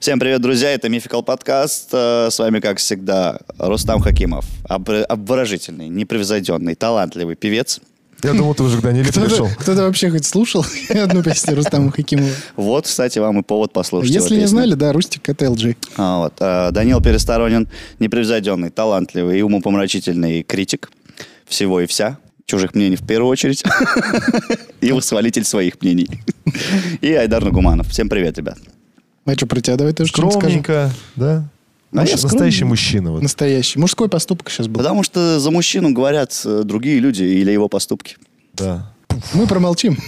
[0.00, 1.90] Всем привет, друзья, это Мификал подкаст.
[1.92, 4.46] Э, С вами, как всегда, Рустам Хакимов.
[4.66, 7.80] Обворожительный, непревзойденный, талантливый певец.
[8.22, 9.48] Я думал, ты уже к Даниле Кто-то, пришел.
[9.58, 12.30] кто-то вообще хоть слушал одну песню Рустама Хакимова?
[12.56, 15.76] Вот, кстати, вам и повод послушать Если не знали, да, Рустик это LG.
[15.98, 16.34] А, вот.
[16.40, 20.90] э, Данил Пересторонин, непревзойденный, талантливый и умопомрачительный критик
[21.46, 22.16] всего и вся.
[22.46, 23.62] Чужих мнений в первую очередь.
[24.80, 26.08] И восхвалитель своих мнений.
[27.02, 27.88] И Айдар Нагуманов.
[27.88, 28.56] Всем привет, ребят.
[29.24, 30.62] А что, про тебя давай тоже что-нибудь скажем?
[30.62, 31.44] Скромненько, да?
[31.92, 32.12] А я.
[32.12, 33.12] Настоящий мужчина.
[33.12, 33.22] Вот.
[33.22, 33.78] Настоящий.
[33.78, 34.78] Мужской поступок сейчас был.
[34.78, 38.16] Потому что за мужчину говорят э, другие люди или его поступки.
[38.54, 38.92] Да.
[39.34, 39.98] Мы промолчим.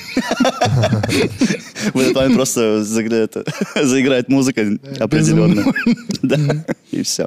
[1.93, 4.63] В этот момент просто заиграет музыка
[5.01, 5.65] определенная.
[6.23, 7.27] Да, и все.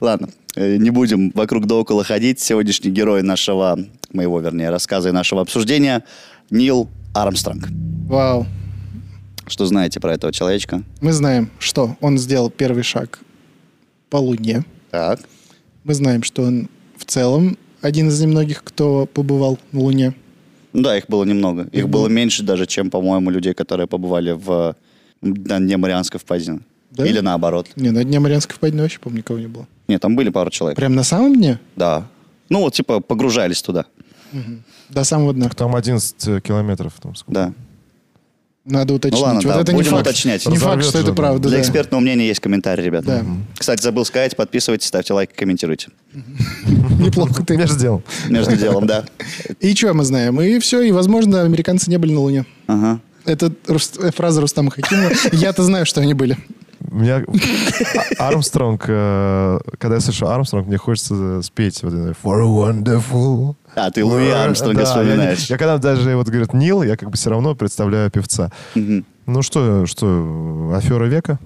[0.00, 2.40] Ладно, э, не будем вокруг да около ходить.
[2.40, 3.78] Сегодняшний герой нашего,
[4.12, 6.04] моего, вернее, рассказа и нашего обсуждения
[6.50, 7.68] Нил Армстронг.
[8.08, 8.46] Вау.
[9.48, 10.82] Что знаете про этого человечка?
[11.00, 13.20] Мы знаем, что он сделал первый шаг
[14.10, 14.64] по Луне.
[14.90, 15.20] Так.
[15.84, 20.14] Мы знаем, что он в целом один из немногих, кто побывал на Луне.
[20.72, 21.68] Ну Да, их было немного.
[21.72, 24.76] Их было меньше даже, чем, по-моему, людей, которые побывали в
[25.20, 26.60] на дне Марианской впадины.
[26.90, 27.06] Да?
[27.06, 27.68] Или наоборот.
[27.76, 29.66] Не, на дне Марианской впадины вообще, помню, никого не было.
[29.88, 30.76] Нет, там были пару человек.
[30.76, 31.58] Прям на самом дне?
[31.76, 32.06] Да.
[32.48, 33.86] Ну, вот, типа, погружались туда.
[34.88, 35.48] До самого дна.
[35.48, 36.92] Там 11 километров.
[37.00, 37.32] Там сколько?
[37.32, 37.52] Да.
[38.68, 39.20] Надо уточнить.
[39.20, 40.06] Ну ладно, вот да, это не будем факт.
[40.06, 40.46] уточнять.
[40.46, 41.48] Не факт, что это правда.
[41.48, 41.62] Для да.
[41.62, 43.04] экспертного мнения есть комментарий, ребят.
[43.04, 43.22] Да.
[43.56, 45.88] Кстати, забыл сказать, подписывайтесь, ставьте лайк, комментируйте.
[46.98, 47.56] Неплохо ты.
[47.56, 48.04] Между делом.
[48.28, 49.04] Между делом, да.
[49.60, 50.40] И что мы знаем?
[50.40, 52.44] И все, и, возможно, американцы не были на Луне.
[52.66, 53.00] Ага.
[53.24, 55.12] Это э, фраза Рустама Хакимова.
[55.32, 56.36] Я-то знаю, что они были.
[56.90, 57.22] У меня
[58.18, 63.56] А- Армстронг, э, когда я слышу Армстронг, мне хочется спеть вот это For a wonderful.
[63.78, 65.46] А, ты Луи Армстронга Да, я не- вспоминаешь.
[65.50, 68.50] Я, когда даже вот говорят Нил, я как бы все равно представляю певца.
[68.74, 71.38] Ну что, что, афера века?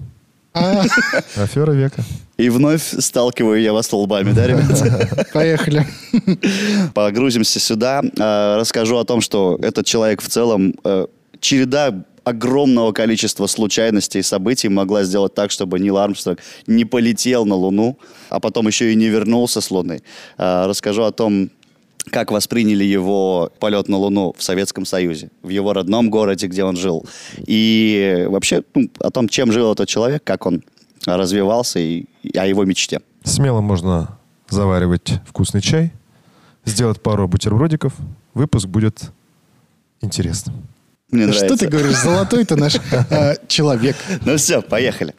[0.55, 0.83] А,
[1.35, 2.03] Афера века.
[2.37, 5.27] И вновь сталкиваю я вас лбами, да, ребят?
[5.33, 5.85] поехали.
[6.93, 8.01] Погрузимся сюда.
[8.17, 11.07] Э, Расскажу о том, что этот человек в целом э,
[11.39, 17.55] череда огромного количества случайностей и событий могла сделать так, чтобы Нил Армстронг не полетел на
[17.55, 17.97] Луну,
[18.29, 20.01] а потом еще и не вернулся с Луны.
[20.37, 21.49] Э, Расскажу о том,
[22.09, 26.75] как восприняли его полет на Луну в Советском Союзе, в его родном городе, где он
[26.75, 27.05] жил.
[27.37, 30.63] И вообще ну, о том, чем жил этот человек, как он
[31.05, 33.01] развивался и, и о его мечте.
[33.23, 34.17] Смело можно
[34.49, 35.93] заваривать вкусный чай,
[36.65, 37.93] сделать пару бутербродиков.
[38.33, 39.11] Выпуск будет
[40.01, 40.55] интересным.
[41.11, 41.65] Мне Да Что нравится.
[41.65, 41.97] ты говоришь?
[41.97, 42.75] Золотой ты наш
[43.09, 43.95] а, человек.
[44.25, 45.13] Ну все, поехали.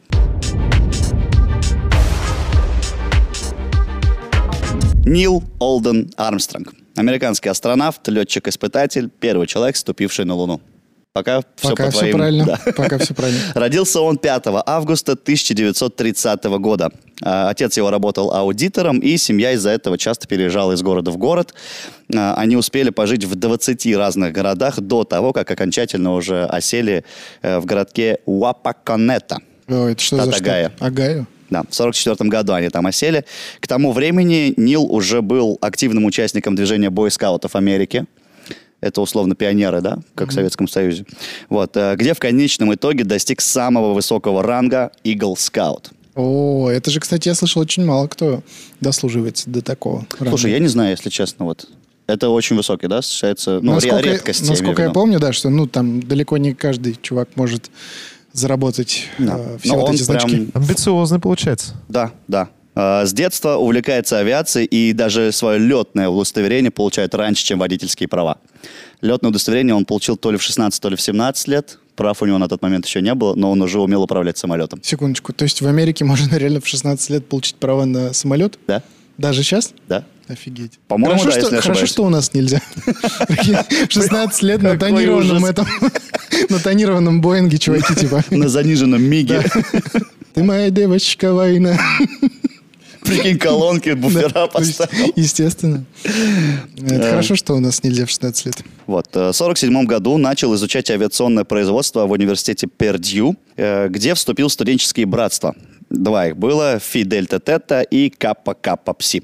[5.14, 6.74] Нил Олден Армстронг.
[6.96, 10.60] Американский астронавт, летчик-испытатель, первый человек, ступивший на Луну.
[11.12, 12.16] Пока, все Пока по все твоим...
[12.16, 12.44] правильно.
[12.44, 12.72] Да.
[12.72, 13.40] Пока все правильно.
[13.54, 16.90] Родился он 5 августа 1930 года.
[17.22, 21.54] А, Отец его работал аудитором, и семья из-за этого часто переезжала из города в город.
[22.12, 27.04] А, Они успели пожить в 20 разных городах до того, как окончательно уже осели
[27.42, 29.38] э, в городке Уапаконета.
[29.68, 30.48] Ой, это что за Штат штат?
[30.48, 30.70] Огайо.
[30.80, 31.26] Огайо?
[31.50, 33.24] Да, в 1944 году они там осели.
[33.60, 38.06] К тому времени Нил уже был активным участником движения бойскаутов Америки.
[38.80, 41.06] Это условно пионеры, да, как в Советском Союзе.
[41.48, 45.90] Вот, э, где в конечном итоге достиг самого высокого ранга Eagle Scout.
[46.14, 48.42] О, это же, кстати, я слышал, очень мало кто
[48.80, 50.06] дослуживается до такого.
[50.18, 51.66] Слушай, я не знаю, если честно, вот.
[52.06, 54.42] Это очень высокий, да, считается, ну, насколько, редкость.
[54.42, 54.94] я насколько я виду.
[54.94, 57.70] помню, да, что ну там далеко не каждый чувак может
[58.34, 59.36] заработать Да.
[59.38, 60.28] э, все Но вот он эти значки.
[60.28, 61.72] прям- Амбициозный получается.
[61.88, 62.48] Да, да.
[62.74, 68.38] Э, С детства увлекается авиацией и даже свое летное удостоверение получает раньше, чем водительские права.
[69.00, 71.78] Летное удостоверение он получил то ли в 16, то ли в 17 лет.
[71.94, 74.80] Прав у него на тот момент еще не было, но он уже умел управлять самолетом.
[74.82, 78.58] Секундочку, то есть в Америке можно реально в 16 лет получить права на самолет?
[78.66, 78.82] Да?
[79.18, 79.72] Даже сейчас?
[79.88, 80.04] Да?
[80.28, 80.78] Офигеть.
[80.88, 81.90] По-моему, хорошо, да, что, хорошо, ошибаюсь.
[81.90, 82.60] что у нас нельзя.
[82.76, 85.66] В 16 лет на тонированном этом,
[86.48, 88.24] на тонированном Боинге, чуваки, типа.
[88.30, 89.44] На заниженном миге.
[90.32, 91.78] Ты моя девочка война.
[93.02, 95.12] Прикинь, колонки, буфера Да, поставил.
[95.14, 95.84] Естественно.
[96.04, 97.10] Это Да.
[97.10, 98.56] хорошо, что у нас нельзя в 16 лет.
[98.86, 99.08] Вот.
[99.08, 104.52] э, В 1947 году начал изучать авиационное производство в университете Пердью, э, где вступил в
[104.52, 105.54] студенческие братства.
[105.94, 109.22] Два их было, Фи Дельта Тета и Каппа Каппа Пси.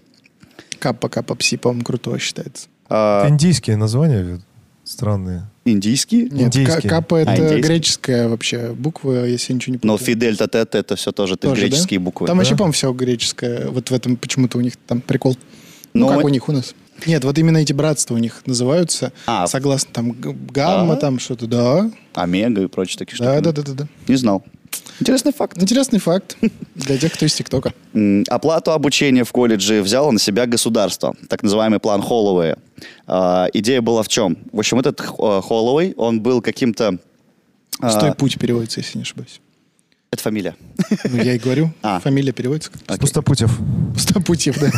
[0.78, 2.68] Каппа Каппа Пси, по-моему, крутое считается.
[2.88, 4.40] А, Это индийские названия
[4.84, 5.48] странные.
[5.64, 6.22] Индийские?
[6.30, 6.82] Нет, Индийский.
[6.82, 7.60] ка- Каппа А, это индийский.
[7.60, 10.06] греческая вообще буква, если я ничего не Но путаю.
[10.06, 11.66] Фи Дельта Тета это все тоже, ты Тоже, да?
[11.68, 12.26] греческие буквы.
[12.26, 12.40] Там да?
[12.40, 13.68] вообще, по-моему, все греческое.
[13.68, 15.36] Вот в этом почему-то у них там прикол.
[15.92, 16.74] Ну, Но как мы- у них у нас.
[17.06, 19.46] Нет, вот именно эти братства у них называются, А.
[19.46, 20.96] согласно там гамма, А?
[20.96, 21.90] там что-то, да.
[22.14, 23.28] Омега и прочие такие штуки.
[23.28, 23.88] Да, да, да, да, да.
[24.08, 24.44] Не знал.
[25.00, 25.60] Интересный факт.
[25.62, 26.36] Интересный факт
[26.74, 27.72] для тех, кто из ТикТока.
[28.28, 32.56] Оплату обучения в колледже взяло на себя государство, так называемый план Холлоуэя.
[33.06, 34.36] А, идея была в чем?
[34.52, 36.98] В общем, этот Х- Холлоуэй, он был каким-то...
[37.80, 39.40] а, Стой путь переводится, если не ошибаюсь.
[40.10, 40.54] это фамилия.
[41.04, 41.72] Ну, я и говорю.
[41.82, 41.98] А.
[42.00, 43.58] Фамилия переводится как Пустопутев.
[43.94, 44.70] Пустопутьев, да.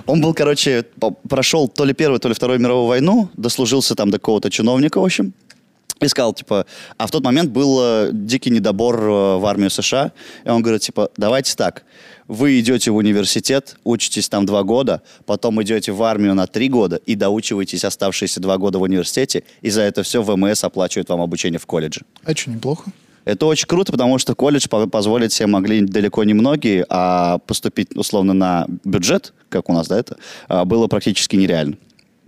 [0.06, 0.84] Он был, короче,
[1.28, 5.04] прошел то ли Первую, то ли Вторую мировую войну, дослужился там до какого-то чиновника, в
[5.04, 5.32] общем,
[6.06, 6.66] и сказал, типа,
[6.96, 10.12] а в тот момент был э, дикий недобор э, в армию США,
[10.44, 11.84] и он говорит, типа, давайте так,
[12.26, 16.96] вы идете в университет, учитесь там два года, потом идете в армию на три года
[16.96, 21.58] и доучиваетесь оставшиеся два года в университете, и за это все ВМС оплачивает вам обучение
[21.58, 22.02] в колледже.
[22.24, 22.90] А что, неплохо?
[23.24, 27.94] Это очень круто, потому что колледж по- позволить себе могли далеко не многие, а поступить
[27.94, 30.16] условно на бюджет, как у нас, да, это,
[30.48, 31.76] а, было практически нереально.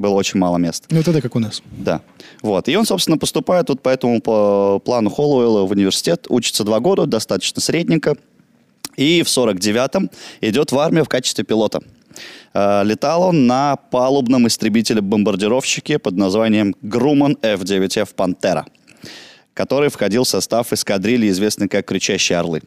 [0.03, 0.87] Было очень мало мест.
[0.91, 1.63] Ну, тогда как у нас.
[1.79, 2.01] Да.
[2.43, 2.69] Вот.
[2.69, 7.07] И он, собственно, поступает тут по этому по плану Холлоуэлла в университет, учится два года,
[7.07, 8.17] достаточно средненько.
[8.97, 10.11] И в 49-м
[10.41, 11.83] идет в армию в качестве пилота.
[12.53, 18.67] Э, Летал он на палубном истребителе-бомбардировщике под названием Grumman F-9F «Пантера»,
[19.55, 22.61] который входил в состав эскадрильи, известной как «Кричащие орлы».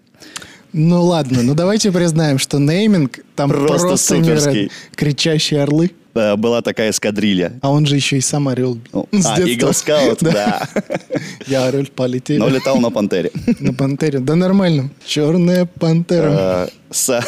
[0.72, 4.70] Ну ладно, ну давайте признаем, что нейминг там Просто просто, невероятно.
[4.96, 5.92] Кричащие орлы.
[6.16, 7.60] Э, Была такая эскадрилья.
[7.62, 8.80] А он же еще и сам орел.
[8.94, 9.40] Ну, С А.
[9.40, 10.68] Eagle Scout, да.
[11.48, 12.40] Я орел полетели.
[12.40, 13.32] Но летал на «Пантере».
[13.60, 14.20] На пантере.
[14.20, 14.90] Да нормально.
[15.06, 16.32] Черная пантера.
[16.32, 17.22] Э, С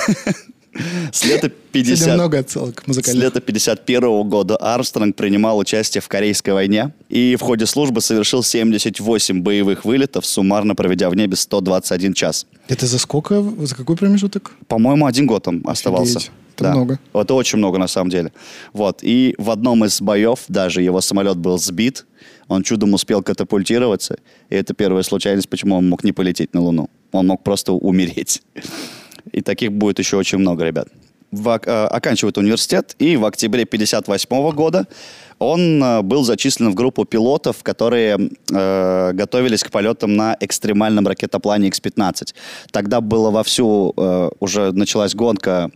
[1.12, 2.14] с лета Сегодня 50...
[2.16, 3.24] много отсылок С музыкальных.
[3.24, 9.42] лета 51 года Армстронг принимал участие в Корейской войне и в ходе службы совершил 78
[9.42, 12.46] боевых вылетов, суммарно проведя в небе 121 час.
[12.68, 13.44] Это за сколько?
[13.66, 14.52] За какой промежуток?
[14.68, 16.18] По-моему, один год он оставался.
[16.20, 16.32] Офигеть.
[16.62, 17.00] Это много.
[17.14, 18.32] Это очень много на самом деле.
[18.74, 19.00] Вот.
[19.04, 22.06] И в одном из боев даже его самолет был сбит,
[22.48, 24.18] он чудом успел катапультироваться,
[24.50, 26.90] и это первая случайность, почему он мог не полететь на Луну.
[27.12, 28.42] Он мог просто умереть.
[29.32, 30.88] И таких будет еще очень много, ребят.
[31.32, 34.88] В э, оканчивает университет, и в октябре 58 года
[35.40, 38.18] он э, был зачислен в группу пилотов, которые
[38.52, 42.34] э, готовились к полетам на экстремальном ракетоплане X-15.
[42.72, 45.70] Тогда было вовсю, э, уже началась гонка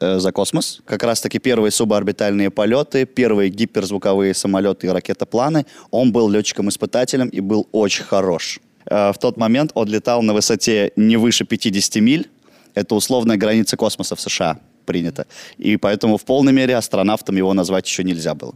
[0.00, 0.80] э, за космос.
[0.84, 5.66] Как раз-таки первые суборбитальные полеты, первые гиперзвуковые самолеты и ракетопланы.
[5.90, 8.60] Он был летчиком-испытателем и был очень хорош.
[8.86, 12.28] Э, В тот момент он летал на высоте не выше 50 миль.
[12.74, 15.26] Это условная граница космоса в США принято.
[15.58, 18.54] И поэтому в полной мере астронавтом его назвать еще нельзя было.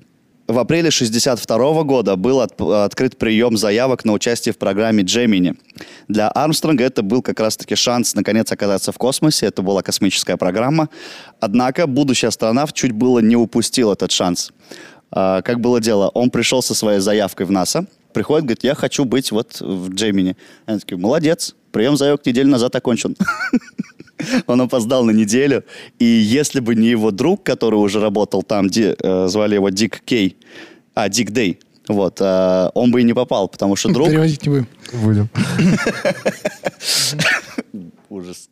[0.50, 5.56] В апреле 1962 года был от- открыт прием заявок на участие в программе Gemini.
[6.08, 9.47] Для Армстронга это был как раз-таки шанс наконец оказаться в космосе.
[9.47, 10.88] Это была космическая программа.
[11.38, 14.50] Однако будущий астронавт чуть было не упустил этот шанс.
[15.12, 16.08] А, как было дело?
[16.14, 20.35] Он пришел со своей заявкой в НАСА, приходит, говорит, я хочу быть вот в Gemini.
[20.67, 23.17] Они такие, молодец, прием заявок неделю назад окончен.
[24.46, 25.64] Он опоздал на неделю,
[25.99, 30.00] и если бы не его друг, который уже работал там, Ди- э, звали его Дик
[30.05, 30.37] Кей,
[30.94, 31.58] а, Дик Дэй,
[31.88, 34.08] вот, э, он бы и не попал, потому что друг...
[34.08, 34.67] Переводить не будем.
[35.02, 35.28] Будем.
[38.08, 38.49] Ужас.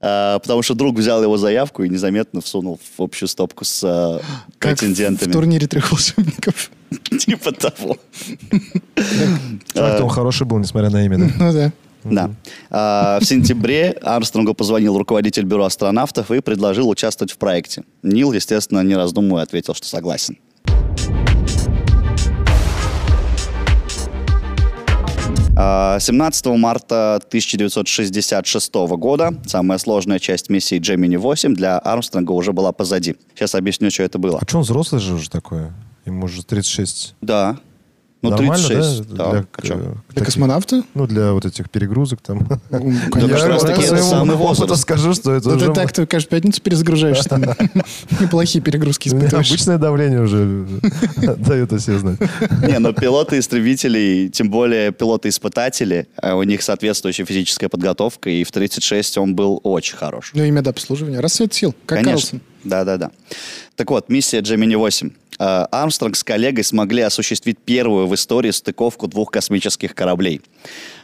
[0.00, 4.20] А, потому что друг взял его заявку и незаметно всунул в общую стопку с э,
[4.58, 5.30] Как в- претендентами.
[5.30, 6.70] в турнире трех волшебников.
[7.18, 7.96] Типа того.
[9.74, 11.30] Чувак-то он хороший был, несмотря на имя, да?
[11.38, 11.72] Ну да.
[12.04, 12.30] Да.
[12.70, 17.84] А, в сентябре Армстронгу позвонил руководитель бюро астронавтов и предложил участвовать в проекте.
[18.02, 20.38] Нил, естественно, не раздумывая, ответил, что согласен.
[25.60, 32.70] А, 17 марта 1966 года самая сложная часть миссии Gemini 8 для Армстронга уже была
[32.70, 33.16] позади.
[33.34, 34.38] Сейчас объясню, что это было.
[34.40, 35.72] А что он взрослый же уже такой?
[36.06, 37.16] Ему уже 36.
[37.20, 37.58] Да.
[38.20, 39.08] Ну, Нормально, 36.
[39.10, 39.16] да?
[39.16, 39.30] Да.
[39.30, 40.82] Для, А Для таких- космонавта?
[40.94, 42.48] Ну, для вот этих перегрузок там.
[42.70, 44.82] Ну, конечно, раз таки это самый возраст.
[44.82, 47.44] скажу, что это уже ты так, ты каждую пятницу перезагружаешься там.
[48.20, 49.48] Неплохие перегрузки у меня испытываешь.
[49.50, 50.66] обычное давление уже
[51.38, 52.18] дает о себе знать.
[52.66, 59.18] Не, но пилоты-истребители, тем более пилоты-испытатели, а у них соответствующая физическая подготовка, и в 36
[59.18, 60.32] он был очень хорош.
[60.34, 61.20] Ну, имя до обслуживания.
[61.20, 62.12] Рассвет сил, как Конечно.
[62.12, 62.40] Карлсон.
[62.64, 63.10] Да-да-да.
[63.76, 65.10] Так вот, миссия Gemini 8.
[65.40, 70.40] Э, Армстронг с коллегой смогли осуществить первую в истории стыковку двух космических кораблей.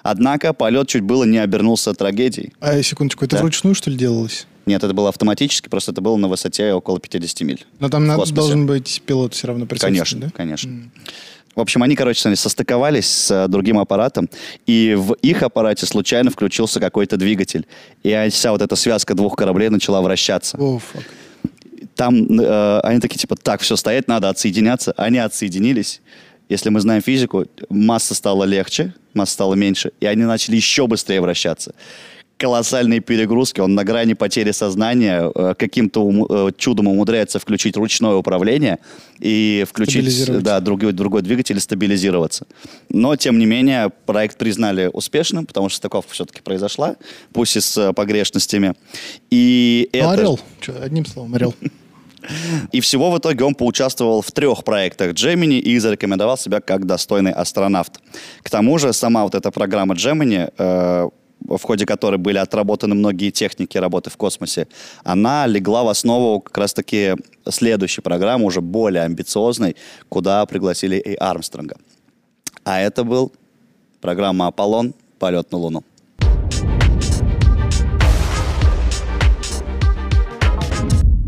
[0.03, 2.53] Однако полет чуть было не обернулся трагедией.
[2.61, 3.43] А, секундочку, это Да.
[3.43, 4.47] вручную, что ли, делалось?
[4.67, 7.65] Нет, это было автоматически, просто это было на высоте около 50 миль.
[7.81, 10.31] Но там надо- должен быть пилот все равно присутствовать, Конечно, да?
[10.35, 10.91] конечно.
[11.55, 14.29] В общем, они, короче, состыковались с э, другим аппаратом,
[14.67, 17.67] и в их аппарате случайно включился какой-то двигатель.
[18.03, 20.59] И вся вот эта связка двух кораблей начала вращаться.
[20.59, 21.05] Фак.
[21.95, 24.93] Там э, они такие, типа, так, все, стоять надо, отсоединяться.
[24.97, 26.01] Они отсоединились,
[26.49, 31.21] если мы знаем физику, масса стала легче, масса стала меньше, и они начали еще быстрее
[31.21, 31.75] вращаться
[32.45, 38.17] колоссальные перегрузки, он на грани потери сознания, э, каким-то ум, э, чудом умудряется включить ручное
[38.17, 38.81] управление
[39.19, 42.47] и включить да, другой, другой двигатель и стабилизироваться.
[42.91, 46.97] Но, тем не менее, проект признали успешным, потому что стыковка все-таки произошла,
[47.33, 48.75] пусть и с э, погрешностями.
[49.31, 50.11] И ну, это...
[50.11, 50.41] Орел,
[50.83, 51.55] одним словом, орел.
[52.73, 57.33] И всего в итоге он поучаствовал в трех проектах Gemini и зарекомендовал себя как достойный
[57.33, 58.01] астронавт.
[58.43, 61.09] К тому же сама вот эта программа Gemini э,
[61.45, 64.67] в ходе которой были отработаны многие техники работы в космосе,
[65.03, 67.15] она легла в основу как раз-таки
[67.49, 69.77] следующей программы, уже более амбициозной,
[70.09, 71.77] куда пригласили и Армстронга.
[72.65, 73.33] А это был
[74.01, 74.95] программа «Аполлон.
[75.19, 75.85] Полет на Луну».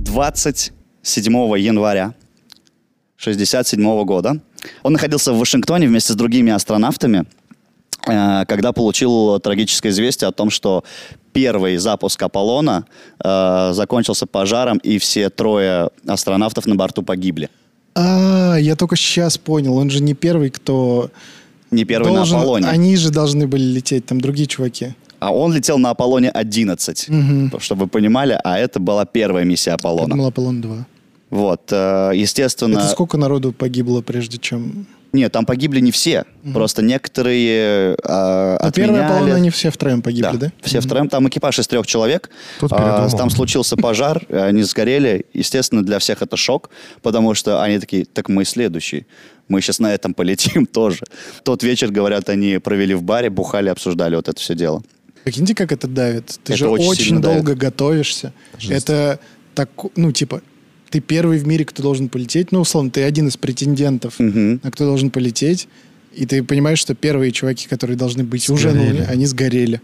[0.05, 2.15] Двадцать 7 января
[3.19, 4.41] 1967 года
[4.83, 7.27] он находился в Вашингтоне вместе с другими астронавтами–
[8.07, 10.85] когда получил трагическое известие о том, что
[11.33, 12.87] первый запуск Аполлона
[13.23, 17.51] э, закончился пожаром, и все трое астронавтов на борту погибли.
[17.95, 19.77] А, я только сейчас понял.
[19.77, 21.11] Он же не первый, кто...
[21.71, 22.37] Не первый должен...
[22.37, 22.69] на Аполлоне.
[22.69, 24.95] Они же должны были лететь, там другие чуваки.
[25.19, 27.61] А он летел на Аполлоне 11, угу.
[27.61, 30.09] чтобы вы понимали, а это была первая миссия Аполлона.
[30.09, 30.87] Я думал, Аполлон 2.
[31.31, 32.79] Вот, э, естественно...
[32.79, 34.87] Это сколько народу погибло, прежде чем...
[35.17, 36.25] Нет, там погибли не все.
[36.45, 36.53] Угу.
[36.53, 38.93] Просто некоторые э, а отменяли...
[38.93, 40.39] первая половина они все втроем погибли, да?
[40.39, 40.53] да?
[40.61, 40.87] все угу.
[40.87, 41.09] втроем.
[41.09, 42.29] Там экипаж из трех человек.
[42.61, 45.25] Тут а, там случился пожар, они сгорели.
[45.33, 46.69] Естественно, для всех это шок,
[47.01, 49.07] потому что они такие, так мы следующие.
[49.49, 51.05] Мы сейчас на этом полетим тоже.
[51.43, 54.83] Тот вечер, говорят, они провели в баре, бухали, обсуждали вот это все дело.
[55.25, 56.39] Прикиньте, как это давит.
[56.45, 57.59] Ты это же очень, очень долго давит.
[57.59, 58.35] готовишься.
[58.59, 58.85] Жесть.
[58.85, 59.19] Это
[59.55, 60.43] так, ну, типа,
[60.91, 62.53] ты первый в мире, кто должен полететь.
[62.53, 64.61] Ну, условно, ты один из претендентов, угу.
[64.63, 65.69] на кто должен полететь.
[66.15, 68.69] И ты понимаешь, что первые чуваки, которые должны быть сгорели.
[68.69, 69.81] уже на Луне, они сгорели.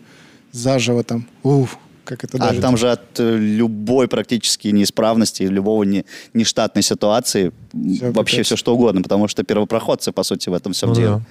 [0.53, 1.27] Заживо там.
[1.43, 6.05] Уф как это А там же от э, любой практически неисправности, любого не,
[6.35, 8.47] нештатной ситуации все вообще капец.
[8.47, 11.09] все что угодно, потому что первопроходцы, по сути, в этом всем ну, деле.
[11.09, 11.23] Да.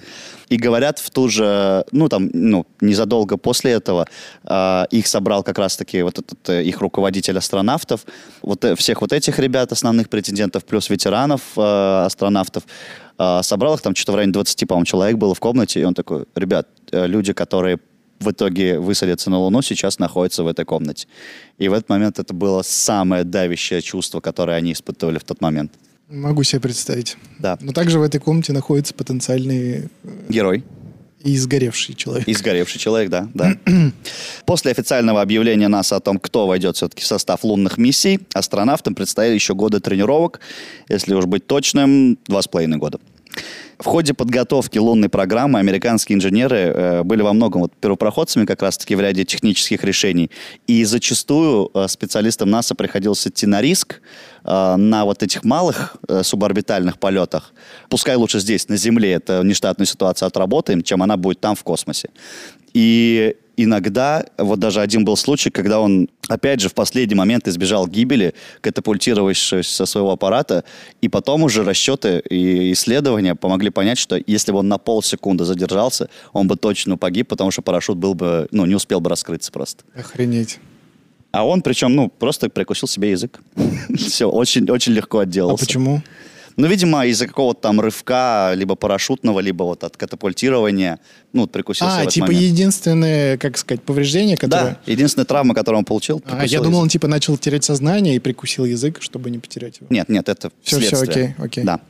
[0.48, 4.06] И говорят, в ту же, ну там, ну, незадолго после этого
[4.44, 8.04] э, их собрал как раз-таки вот этот э, их руководитель астронавтов,
[8.42, 12.64] вот э, всех вот этих ребят, основных претендентов, плюс ветеранов э, астронавтов,
[13.18, 15.94] э, собрал их там что-то в районе 20, по-моему, человек было в комнате, и он
[15.94, 17.78] такой, ребят, э, люди, которые
[18.22, 21.06] в итоге высадятся на Луну, сейчас находятся в этой комнате.
[21.58, 25.72] И в этот момент это было самое давящее чувство, которое они испытывали в тот момент.
[26.08, 27.16] Могу себе представить.
[27.38, 27.58] Да.
[27.60, 29.88] Но также в этой комнате находится потенциальный...
[30.04, 30.62] Э, Герой.
[31.20, 32.26] И сгоревший человек.
[32.26, 33.28] И сгоревший человек, да.
[33.32, 33.56] да.
[34.44, 39.34] После официального объявления НАСА о том, кто войдет все-таки в состав лунных миссий, астронавтам предстояли
[39.34, 40.40] еще годы тренировок,
[40.88, 42.98] если уж быть точным, два с половиной года.
[43.78, 48.94] В ходе подготовки лунной программы американские инженеры э, были во многом вот, первопроходцами как раз-таки
[48.94, 50.30] в ряде технических решений.
[50.66, 54.00] И зачастую э, специалистам НАСА приходилось идти на риск
[54.44, 57.52] э, на вот этих малых суборбитальных полетах.
[57.88, 62.10] Пускай лучше здесь, на Земле, это нештатную ситуацию отработаем, чем она будет там в космосе.
[62.74, 67.86] И иногда, вот даже один был случай, когда он, опять же, в последний момент избежал
[67.86, 70.64] гибели, катапультировавшись со своего аппарата,
[71.00, 76.08] и потом уже расчеты и исследования помогли понять, что если бы он на полсекунды задержался,
[76.32, 79.84] он бы точно погиб, потому что парашют был бы, ну, не успел бы раскрыться просто.
[79.94, 80.58] Охренеть.
[81.32, 83.40] А он, причем, ну, просто прикусил себе язык.
[83.96, 85.64] Все, очень, очень легко отделался.
[85.64, 86.02] А почему?
[86.58, 90.98] Ну, видимо, из-за какого-то там рывка, либо парашютного, либо вот от катапультирования,
[91.32, 92.42] ну, прикусился А, типа момент.
[92.42, 94.78] единственное, как сказать, повреждение, которое...
[94.84, 96.82] Да, единственная травма, которую он получил, А, я думал, язык.
[96.82, 99.86] он типа начал терять сознание и прикусил язык, чтобы не потерять его.
[99.88, 101.02] Нет, нет, это все, следствие.
[101.04, 101.64] Все, окей, окей.
[101.64, 101.80] Да.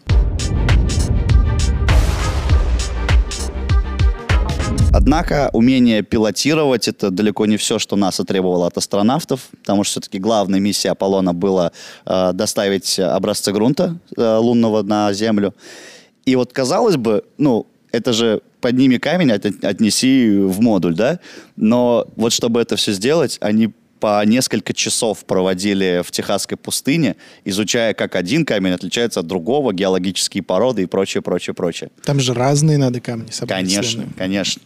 [4.94, 10.18] Однако умение пилотировать это далеко не все, что НАСА требовало от астронавтов, потому что все-таки
[10.18, 11.72] главная миссия Аполлона была
[12.04, 15.54] э, доставить образцы грунта э, лунного на Землю.
[16.26, 21.20] И вот казалось бы, ну, это же подними камень, от, отнеси в модуль, да?
[21.56, 27.94] Но вот чтобы это все сделать, они по несколько часов проводили в Техасской пустыне, изучая,
[27.94, 31.90] как один камень отличается от другого, геологические породы и прочее, прочее, прочее.
[32.04, 33.60] Там же разные надо камни собрать.
[33.60, 34.60] Конечно, конечно.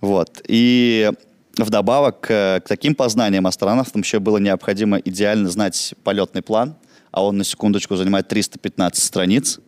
[0.00, 0.42] Вот.
[0.46, 1.10] И
[1.56, 6.76] вдобавок к, к таким познаниям астронавтам еще было необходимо идеально знать полетный план,
[7.10, 9.60] а он на секундочку занимает 315 страниц.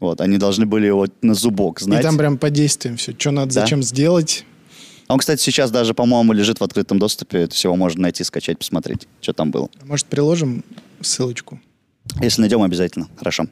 [0.00, 2.00] Вот, они должны были его на зубок знать.
[2.00, 3.62] И там прям по действиям все, что надо, да?
[3.62, 4.44] зачем сделать.
[5.08, 7.38] Он, кстати, сейчас даже, по-моему, лежит в открытом доступе.
[7.38, 9.68] Это всего можно найти, скачать, посмотреть, что там было.
[9.82, 10.62] Может, приложим
[11.00, 11.58] ссылочку?
[12.20, 13.08] Если найдем, обязательно.
[13.16, 13.46] Хорошо.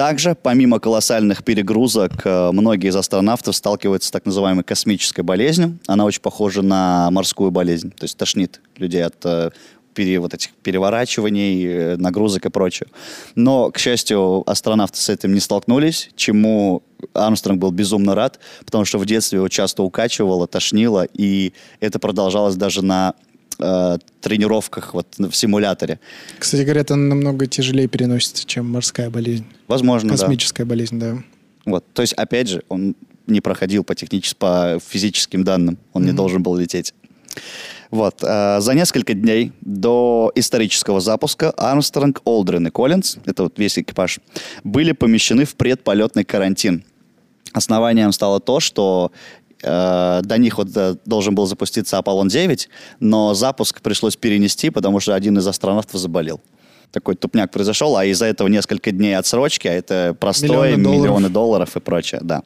[0.00, 5.78] Также, помимо колоссальных перегрузок, э, многие из астронавтов сталкиваются с так называемой космической болезнью.
[5.86, 9.50] Она очень похожа на морскую болезнь, то есть тошнит людей от э,
[9.92, 12.88] пере, вот этих переворачиваний, э, нагрузок и прочее.
[13.34, 18.96] Но, к счастью, астронавты с этим не столкнулись, чему Армстронг был безумно рад, потому что
[18.96, 23.12] в детстве его часто укачивало, тошнило, и это продолжалось даже на
[23.60, 26.00] э, тренировках вот в симуляторе.
[26.38, 29.46] Кстати говоря, это намного тяжелее переносится, чем морская болезнь.
[29.68, 30.70] Возможно, Космическая да.
[30.70, 31.18] болезнь, да.
[31.64, 36.06] Вот, то есть, опять же, он не проходил по техническим, по физическим данным, он mm-hmm.
[36.06, 36.94] не должен был лететь.
[37.90, 38.22] Вот.
[38.22, 44.20] Э, за несколько дней до исторического запуска Армстронг, Олдрин и Коллинз, это вот весь экипаж,
[44.64, 46.84] были помещены в предполетный карантин.
[47.52, 49.10] Основанием стало то, что
[49.62, 52.68] до них вот э, должен был запуститься Аполлон-9,
[53.00, 56.40] но запуск пришлось перенести, потому что один из астронавтов заболел
[56.92, 61.02] такой тупняк произошел, а из-за этого несколько дней отсрочки, а это простое, миллионы долларов.
[61.02, 62.42] миллионы долларов и прочее, да.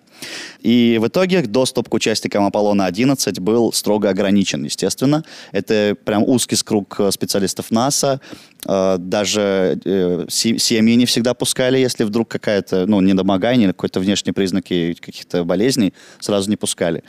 [0.60, 5.24] И в итоге доступ к участникам Аполлона-11 был строго ограничен, естественно.
[5.52, 8.20] Это прям узкий круг э, специалистов НАСА.
[8.66, 14.32] Э, даже э, семьи не всегда пускали, если вдруг какая-то, ну, недомогание или какой-то внешние
[14.32, 17.02] признаки каких-то болезней, сразу не пускали.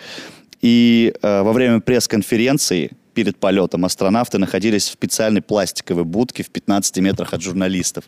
[0.61, 7.33] И во время пресс-конференции перед полетом астронавты находились в специальной пластиковой будке в 15 метрах
[7.33, 8.03] от журналистов.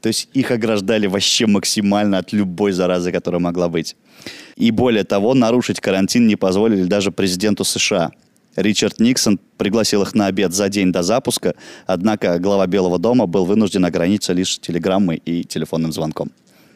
[0.00, 3.96] То есть их ограждали вообще максимально от любой заразы, которая могла быть.
[4.56, 8.12] И более того, нарушить карантин не позволили даже президенту США.
[8.54, 11.54] Ричард Никсон пригласил их на обед за день до запуска,
[11.86, 16.30] однако глава Белого дома был вынужден ограничиться лишь телеграммой и телефонным звонком.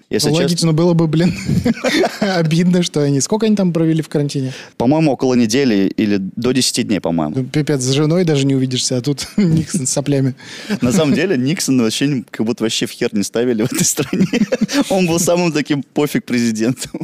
[0.08, 1.34] Если ну, логично было бы, блин,
[2.20, 3.20] обидно, что они...
[3.20, 4.52] Сколько они там провели в карантине?
[4.76, 7.34] По-моему, около недели или до 10 дней, по-моему.
[7.34, 10.36] Ну, пипец, с женой даже не увидишься, а тут Никсон с соплями.
[10.80, 14.28] На самом деле, Никсон вообще как будто вообще в хер не ставили в этой стране.
[14.90, 17.00] Он был самым таким пофиг президентом.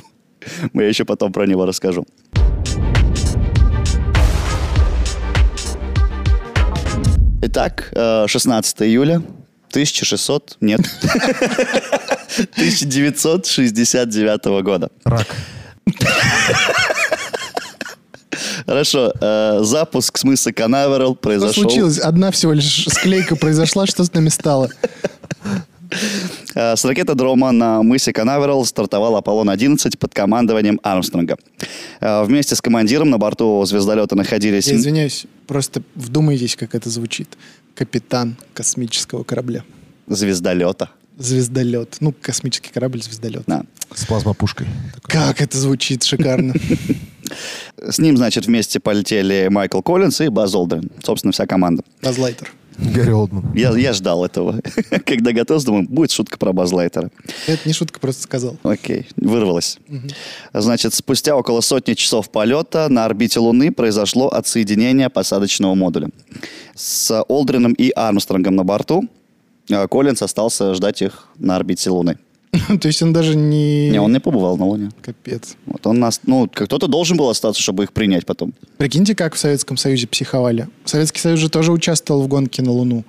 [0.72, 2.06] Я еще потом про него расскажу.
[7.42, 7.92] Итак,
[8.28, 9.22] 16 э, июля
[9.72, 10.80] 1600, нет.
[12.56, 14.90] 1969 года.
[15.04, 15.26] Рак.
[18.66, 19.12] Хорошо.
[19.20, 21.52] Э, запуск с мыса Канаверал произошел...
[21.52, 21.98] Что случилось?
[21.98, 24.70] Одна всего лишь склейка произошла, что с нами стало?
[26.54, 31.36] Э, с ракетодрома на мысе Канаверал стартовал Аполлон-11 под командованием Армстронга.
[32.00, 34.68] Э, вместе с командиром на борту звездолета находились...
[34.68, 37.28] Я извиняюсь, просто вдумайтесь, как это звучит.
[37.74, 39.64] Капитан космического корабля.
[40.06, 40.90] Звездолета.
[41.18, 41.96] Звездолет.
[42.00, 43.44] Ну, космический корабль, звездолет.
[43.46, 43.64] Да.
[43.94, 44.66] С плазмопушкой.
[45.02, 46.54] Как это звучит шикарно.
[47.76, 50.90] С ним, значит, вместе полетели Майкл Коллинс и Баз Олдрин.
[51.02, 51.82] Собственно, вся команда.
[52.02, 52.52] Базлайтер.
[52.78, 53.52] Гарри Олдман.
[53.54, 54.60] Я, я ждал этого.
[55.06, 57.10] Когда готовился, думаю, будет шутка про Базлайтера.
[57.46, 58.56] Это не шутка, просто сказал.
[58.62, 59.78] Окей, вырвалось.
[59.88, 60.08] Угу.
[60.54, 66.10] Значит, спустя около сотни часов полета на орбите Луны произошло отсоединение посадочного модуля.
[66.74, 69.08] С Олдрином и Армстронгом на борту
[69.70, 72.18] а Коллинс остался ждать их на орбите Луны.
[72.80, 73.90] То есть он даже не...
[73.90, 74.90] Не, он не побывал на Луне.
[75.00, 75.56] Капец.
[75.64, 76.20] Вот он нас...
[76.26, 78.52] Ну, кто-то должен был остаться, чтобы их принять потом.
[78.76, 80.68] Прикиньте, как в Советском Союзе психовали.
[80.84, 83.04] Советский Союз же тоже участвовал в гонке на Луну.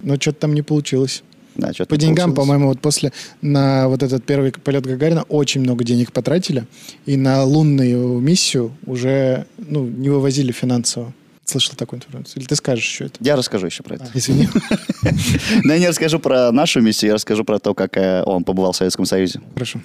[0.00, 1.22] Но что-то там не получилось.
[1.54, 5.84] Да, что По деньгам, по-моему, вот после на вот этот первый полет Гагарина очень много
[5.84, 6.66] денег потратили.
[7.06, 11.14] И на лунную миссию уже ну, не вывозили финансово
[11.52, 12.40] слышал такую информацию?
[12.40, 13.16] Или ты скажешь еще это?
[13.20, 14.04] Я расскажу еще про это.
[14.04, 14.48] А, извини.
[15.64, 18.72] Но я не расскажу про нашу миссию, я расскажу про то, как э, он побывал
[18.72, 19.40] в Советском Союзе.
[19.54, 19.80] Хорошо.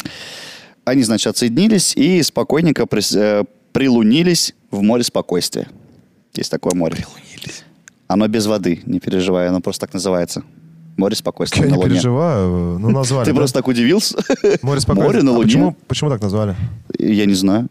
[0.86, 5.68] Они, значит, отсоединились и спокойненько э, прилунились в море спокойствия.
[6.34, 6.96] Есть такое море.
[6.96, 7.64] Прилунились.
[8.08, 10.44] Оно без воды, не переживай, оно просто так называется.
[10.98, 11.90] Море спокойствия Я на не Луне.
[11.92, 13.26] переживаю, ну назвали.
[13.26, 14.18] Ты просто так удивился?
[14.64, 14.94] Море спокойствия.
[14.96, 15.46] Море на а Луне?
[15.46, 16.56] Почему, почему так назвали?
[16.98, 17.70] Я не знаю.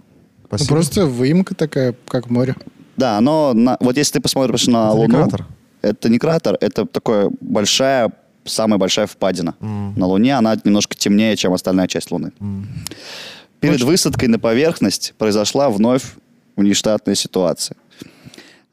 [0.51, 2.55] Ну, просто выемка такая, как море.
[2.97, 5.19] Да, но на, вот если ты посмотришь на это Луну...
[5.19, 5.47] Не кратер.
[5.83, 8.11] Это не кратер, это такая большая,
[8.45, 9.55] самая большая впадина.
[9.61, 9.93] Mm.
[9.97, 12.33] На Луне она немножко темнее, чем остальная часть Луны.
[12.41, 12.65] Mm.
[13.61, 13.87] Перед Очень...
[13.87, 16.03] высадкой на поверхность произошла вновь
[16.57, 17.77] внештатная ситуация.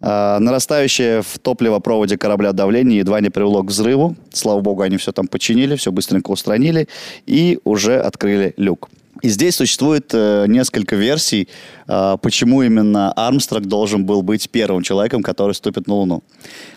[0.05, 4.15] А, нарастающее в топливопроводе корабля давление едва не привело к взрыву.
[4.33, 6.87] Слава богу, они все там починили, все быстренько устранили
[7.25, 8.89] и уже открыли люк.
[9.23, 11.47] И здесь существует э, несколько версий,
[11.87, 16.23] э, почему именно Армстронг должен был быть первым человеком, который ступит на Луну.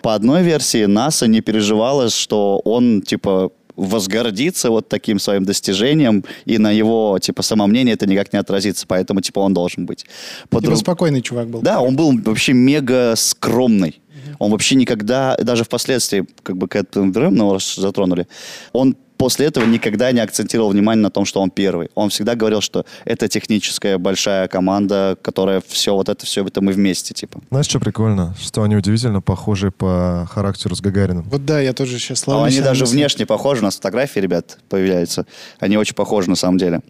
[0.01, 6.59] По одной версии, НАСА не переживала, что он, типа, возгордится вот таким своим достижением, и
[6.59, 10.07] на его, типа, самомнение это никак не отразится, поэтому, типа, он должен быть.
[10.49, 10.79] По типа друг...
[10.79, 11.63] спокойный чувак был.
[11.63, 14.01] Да, он был вообще мега скромный.
[14.39, 18.27] Он вообще никогда, даже впоследствии, как бы к этому ну, затронули,
[18.73, 21.89] он после этого никогда не акцентировал внимание на том, что он первый.
[21.95, 26.73] Он всегда говорил, что это техническая большая команда, которая все вот это, все это мы
[26.73, 27.41] вместе, типа.
[27.51, 28.35] Знаешь, что прикольно?
[28.41, 31.25] Что они удивительно похожи по характеру с Гагарином.
[31.31, 32.45] Вот да, я тоже сейчас слава.
[32.45, 32.97] А они даже мысли.
[32.97, 35.27] внешне похожи, у нас фотографии, ребят, появляются.
[35.59, 36.83] Они очень похожи на самом деле.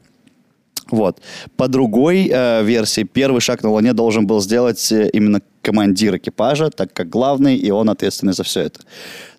[0.90, 1.20] Вот.
[1.56, 6.70] По другой э, версии, первый шаг на Луне должен был сделать э, именно командир экипажа,
[6.70, 8.80] так как главный, и он ответственный за все это.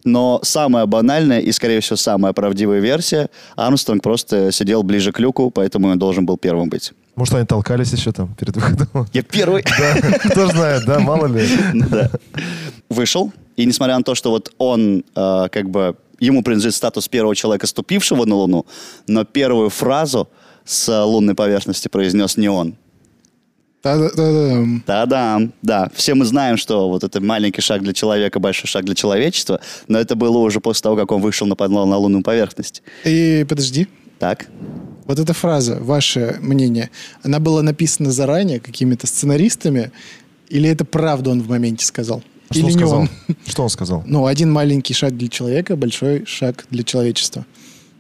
[0.03, 5.49] Но самая банальная и, скорее всего, самая правдивая версия, Армстронг просто сидел ближе к люку,
[5.51, 6.91] поэтому он должен был первым быть.
[7.15, 9.07] Может, они толкались еще там перед выходом?
[9.13, 9.63] Я первый.
[9.79, 11.47] Да, кто знает, да, мало ли.
[11.73, 12.11] Да.
[12.89, 17.35] Вышел, и несмотря на то, что вот он э, как бы ему принадлежит статус первого
[17.35, 18.65] человека, ступившего на Луну,
[19.07, 20.27] но первую фразу
[20.65, 22.75] с лунной поверхности произнес не он.
[23.88, 24.84] Та-да-дам.
[24.86, 25.54] Та-дам.
[25.62, 29.62] Да, все мы знаем, что вот это маленький шаг для человека, большой шаг для человечества,
[29.88, 32.84] но это было уже после того, как он вышел на, на лунную поверхность.
[33.06, 33.88] И подожди.
[34.19, 34.47] Так.
[35.06, 36.89] Вот эта фраза, ваше мнение,
[37.23, 39.91] она была написана заранее какими-то сценаристами,
[40.50, 42.23] или это правда он в моменте сказал?
[42.50, 43.00] Что или он сказал?
[43.00, 43.10] он?
[43.45, 44.04] Что он сказал?
[44.06, 47.45] Ну, один маленький шаг для человека, большой шаг для человечества.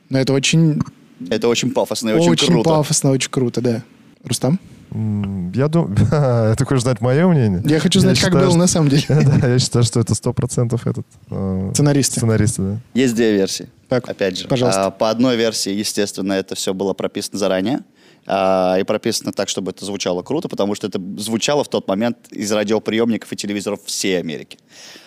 [0.09, 0.81] Но это очень...
[1.29, 2.69] Это очень пафосно и очень, очень круто.
[2.69, 3.83] Очень пафосно, очень круто, да.
[4.25, 4.59] Рустам?
[4.91, 5.95] Я думаю...
[6.57, 7.61] Ты хочешь знать мое мнение?
[7.65, 8.59] Я хочу знать, я как считаю, было что...
[8.59, 9.03] на самом деле.
[9.41, 11.05] да, я считаю, что это сто процентов этот...
[11.29, 12.19] Э, сценаристы.
[12.19, 12.77] Сценаристы, да.
[12.93, 13.69] Есть две версии.
[13.89, 14.47] Так, Опять же.
[14.47, 14.85] Пожалуйста.
[14.85, 17.81] А, по одной версии, естественно, это все было прописано заранее.
[18.29, 22.17] А, и прописано так, чтобы это звучало круто, потому что это звучало в тот момент
[22.29, 24.57] из радиоприемников и телевизоров всей Америки.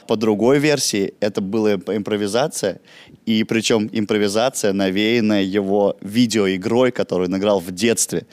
[0.08, 2.80] По другой версии, это была импровизация,
[3.26, 8.26] и причем импровизация, навеянная его видеоигрой, которую он играл в детстве.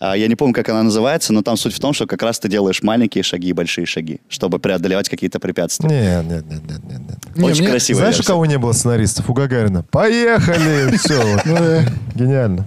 [0.00, 2.40] А, я не помню, как она называется, но там суть в том, что как раз
[2.40, 5.90] ты делаешь маленькие шаги и большие шаги, чтобы преодолевать какие-то препятствия.
[5.90, 7.00] Нет, нет, нет, нет, нет.
[7.36, 7.44] нет.
[7.44, 7.70] Очень мне...
[7.70, 7.98] красиво.
[7.98, 9.28] Знаешь, у кого не было сценаристов?
[9.28, 9.82] У Гагарина.
[9.90, 10.96] Поехали!
[10.96, 11.22] Все.
[11.44, 11.82] Ну,
[12.14, 12.64] гениально.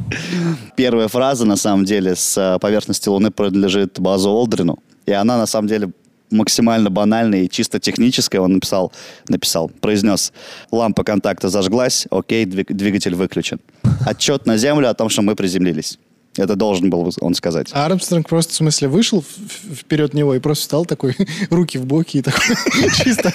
[0.78, 4.78] Первая фраза, на самом деле, с а, поверхности Луны принадлежит Базу Олдрину.
[5.08, 5.90] И она, на самом деле,
[6.30, 8.42] максимально банальная и чисто техническая.
[8.42, 8.92] Он написал,
[9.28, 10.34] написал, произнес,
[10.72, 13.60] лампа контакта зажглась, окей, двигатель выключен.
[14.06, 15.98] Отчет на Землю о том, что мы приземлились.
[16.36, 17.70] Это должен был он сказать.
[17.74, 21.16] А Армстронг просто, в смысле, вышел вперед него и просто встал такой,
[21.50, 22.56] руки в боки и такой,
[23.04, 23.32] чисто...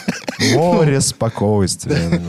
[0.54, 2.20] Море спокойствия.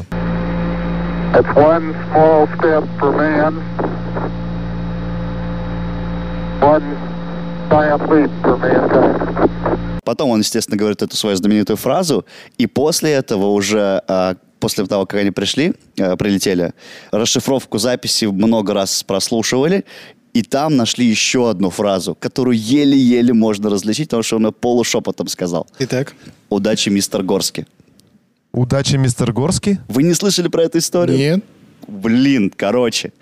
[1.33, 3.53] It's one small step for man,
[6.59, 6.83] one
[7.69, 9.49] giant leap for mankind.
[10.03, 12.25] Потом он, естественно, говорит эту свою знаменитую фразу,
[12.57, 16.73] и после этого уже а, после того, как они пришли, э, прилетели,
[17.11, 19.85] расшифровку записи много раз прослушивали,
[20.33, 25.67] и там нашли еще одну фразу, которую еле-еле можно различить, потому что он полушепотом сказал.
[25.79, 26.13] Итак?
[26.49, 27.65] Удачи, мистер Горский.
[28.51, 29.79] Удачи, мистер Горский?
[29.87, 31.17] Вы не слышали про эту историю?
[31.17, 31.43] Нет.
[31.87, 33.13] Блин, короче,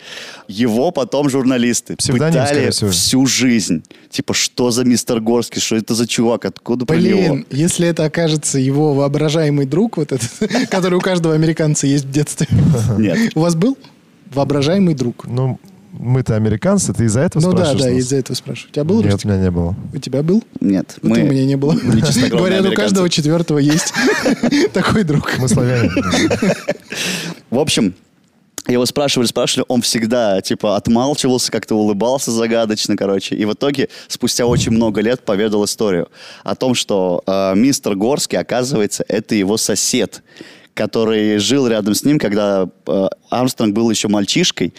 [0.48, 3.84] его потом журналисты Псевдоним, пытали всю жизнь.
[4.10, 7.46] Типа, что за мистер Горский, что это за чувак, откуда Блин, про него?
[7.50, 10.30] если это окажется его воображаемый друг, вот этот,
[10.70, 12.48] который у каждого американца есть в детстве.
[12.98, 13.32] Нет.
[13.36, 13.78] У вас был
[14.34, 15.26] воображаемый друг?
[15.28, 15.60] Ну,
[16.00, 17.80] мы-то американцы, ты из-за этого ну, спрашиваешь?
[17.80, 18.70] Ну да, да, из-за этого спрашиваю.
[18.70, 19.26] У тебя был Нет, Рустик?
[19.26, 19.76] у меня не было.
[19.94, 20.44] У тебя был?
[20.60, 20.98] Нет.
[21.02, 21.24] Вот мы...
[21.24, 21.74] у меня не было.
[21.74, 23.94] Говорят, у каждого четвертого есть
[24.74, 25.32] такой друг.
[25.40, 25.92] Мы славяне.
[27.50, 27.94] В общем,
[28.68, 33.36] его спрашивали, спрашивали, он всегда, типа, отмалчивался, как-то улыбался загадочно, короче.
[33.36, 36.10] И в итоге, спустя очень много лет, поведал историю
[36.44, 40.22] о том, что э, мистер Горский, оказывается, это его сосед,
[40.78, 44.74] который жил рядом с ним, когда э, Армстронг был еще мальчишкой.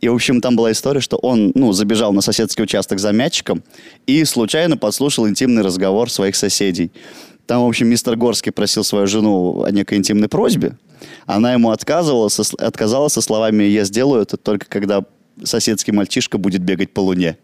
[0.00, 3.62] И, в общем, там была история, что он, ну, забежал на соседский участок за мячиком
[4.06, 6.90] и случайно подслушал интимный разговор своих соседей.
[7.46, 10.76] Там, в общем, мистер Горский просил свою жену о некой интимной просьбе.
[11.26, 15.04] Она ему отказывала, со, отказала со словами «я сделаю это только когда
[15.42, 17.36] соседский мальчишка будет бегать по луне».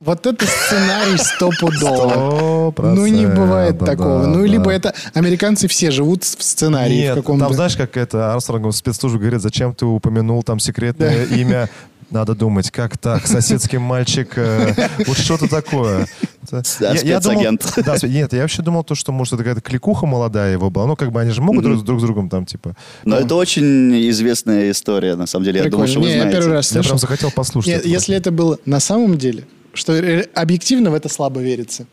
[0.00, 2.72] Вот это сценарий стопудово.
[2.78, 4.22] Ну, не бывает такого.
[4.22, 4.46] Да, ну, да.
[4.46, 4.94] либо это...
[5.12, 7.44] Американцы все живут в сценарии Нет, в каком-то...
[7.44, 11.36] там знаешь, как это Армстронгом спецслужбы говорит, зачем ты упомянул там секретное да.
[11.36, 11.68] имя
[12.10, 14.74] надо думать, как так, соседский мальчик, э,
[15.06, 16.08] вот что-то такое.
[16.50, 17.62] Да, я, спецагент.
[17.76, 20.70] Я думал, да, нет, я вообще думал, то, что, может, это какая-то кликуха молодая его
[20.70, 20.86] была.
[20.86, 21.74] Ну, как бы они же могут mm-hmm.
[21.74, 22.74] друг, друг с другом там, типа...
[23.04, 23.22] Но ну.
[23.22, 25.62] это очень известная история, на самом деле.
[25.62, 25.84] Прикольно.
[25.84, 26.36] Я думаю, что вы не, знаете.
[26.36, 26.72] Я первый раз.
[26.72, 27.74] Я прям захотел послушать.
[27.74, 31.86] Нет, если это было на самом деле, что объективно в это слабо верится.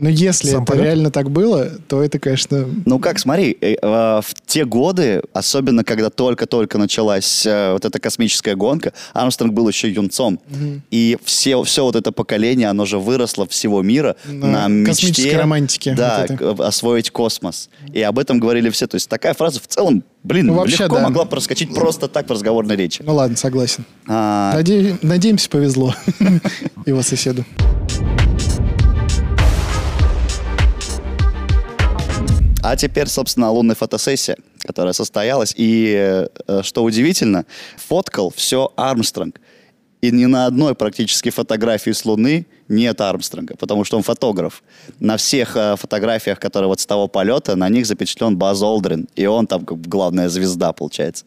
[0.00, 0.84] Но если Сам это полет?
[0.84, 2.66] реально так было, то это, конечно...
[2.86, 8.00] Ну как, смотри, э, э, в те годы, особенно когда только-только началась э, вот эта
[8.00, 10.40] космическая гонка, Армстронг был еще юнцом.
[10.50, 10.80] Угу.
[10.90, 15.36] И все, все вот это поколение, оно же выросло всего мира на, на мечте...
[15.36, 15.94] романтике.
[15.94, 17.68] Да, вот освоить космос.
[17.92, 18.86] И об этом говорили все.
[18.86, 21.02] То есть такая фраза в целом, блин, ну, вообще, легко да.
[21.02, 23.02] могла проскочить просто так в разговорной речи.
[23.04, 23.84] Ну ладно, согласен.
[24.08, 24.54] А...
[24.54, 24.96] Наде...
[25.02, 25.94] Надеемся, повезло
[26.86, 27.44] его соседу.
[32.62, 35.54] А теперь, собственно, лунная фотосессия, которая состоялась.
[35.56, 37.46] И, э, что удивительно,
[37.76, 39.40] фоткал все Армстронг.
[40.02, 44.62] И ни на одной практически фотографии с Луны нет Армстронга, потому что он фотограф.
[44.98, 49.26] На всех э, фотографиях, которые вот с того полета, на них запечатлен Баз Олдрин, и
[49.26, 51.24] он там как главная звезда, получается.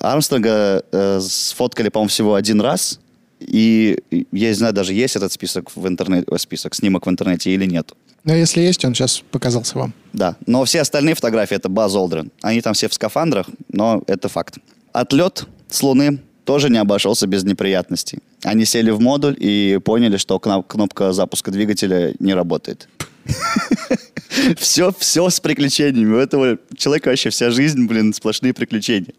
[0.00, 2.98] Армстронга э, сфоткали, по-моему, всего один раз,
[3.40, 7.66] и я не знаю, даже есть этот список в интернете, список снимок в интернете или
[7.66, 7.92] нет.
[8.24, 9.94] Но если есть, он сейчас показался вам.
[10.12, 12.30] Да, но все остальные фотографии это Баз Олдрин.
[12.42, 14.58] Они там все в скафандрах, но это факт.
[14.92, 18.18] Отлет с Луны тоже не обошелся без неприятностей.
[18.42, 22.88] Они сели в модуль и поняли, что кнопка запуска двигателя не работает.
[24.58, 26.14] Все, все с приключениями.
[26.14, 29.14] У этого человека вообще вся жизнь, блин, сплошные приключения.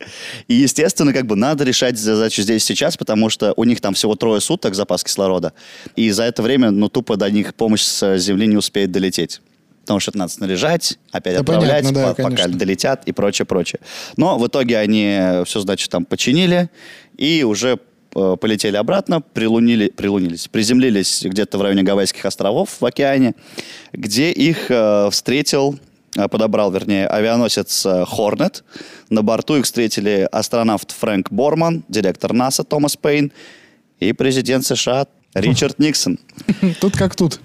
[0.48, 4.16] И, естественно, как бы надо решать задачу здесь сейчас, потому что у них там всего
[4.16, 5.54] трое суток запас кислорода.
[5.96, 9.42] И за это время, ну, тупо до них помощь с Земли не успеет долететь
[9.82, 13.48] потому что это надо снаряжать, опять да отправлять, понятно, да, по, пока долетят и прочее,
[13.48, 13.80] прочее.
[14.18, 16.70] Но в итоге они все, значит, там починили
[17.18, 17.80] и уже
[18.12, 23.36] полетели обратно, прилунили, прилунились, приземлились где-то в районе Гавайских островов в океане,
[23.94, 25.80] где их э, встретил,
[26.16, 28.64] э, подобрал, вернее, авианосец э, Hornet.
[29.10, 33.32] На борту их встретили астронавт Фрэнк Борман, директор НАСА Томас Пейн
[34.00, 36.18] и президент США Ричард Никсон.
[36.82, 37.40] Тут как тут.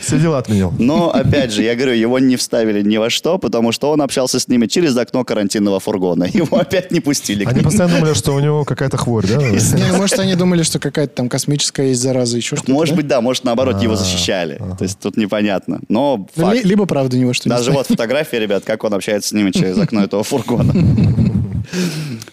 [0.00, 0.72] Все дела отменил.
[0.78, 4.38] Но, опять же, я говорю, его не вставили ни во что, потому что он общался
[4.38, 6.24] с ними через окно карантинного фургона.
[6.32, 7.44] Его опять не пустили.
[7.44, 9.36] Они постоянно думали, что у него какая-то хворь, да?
[9.50, 12.70] Не, ну, может, они думали, что какая-то там космическая есть зараза, еще что-то.
[12.70, 14.56] Может быть, да, может, наоборот, его а, защищали.
[14.78, 15.80] То есть тут непонятно.
[15.88, 17.50] Но Либо правда у него что-то.
[17.50, 20.72] Даже вот фотография, ребят, как он общается с ними через окно этого фургона.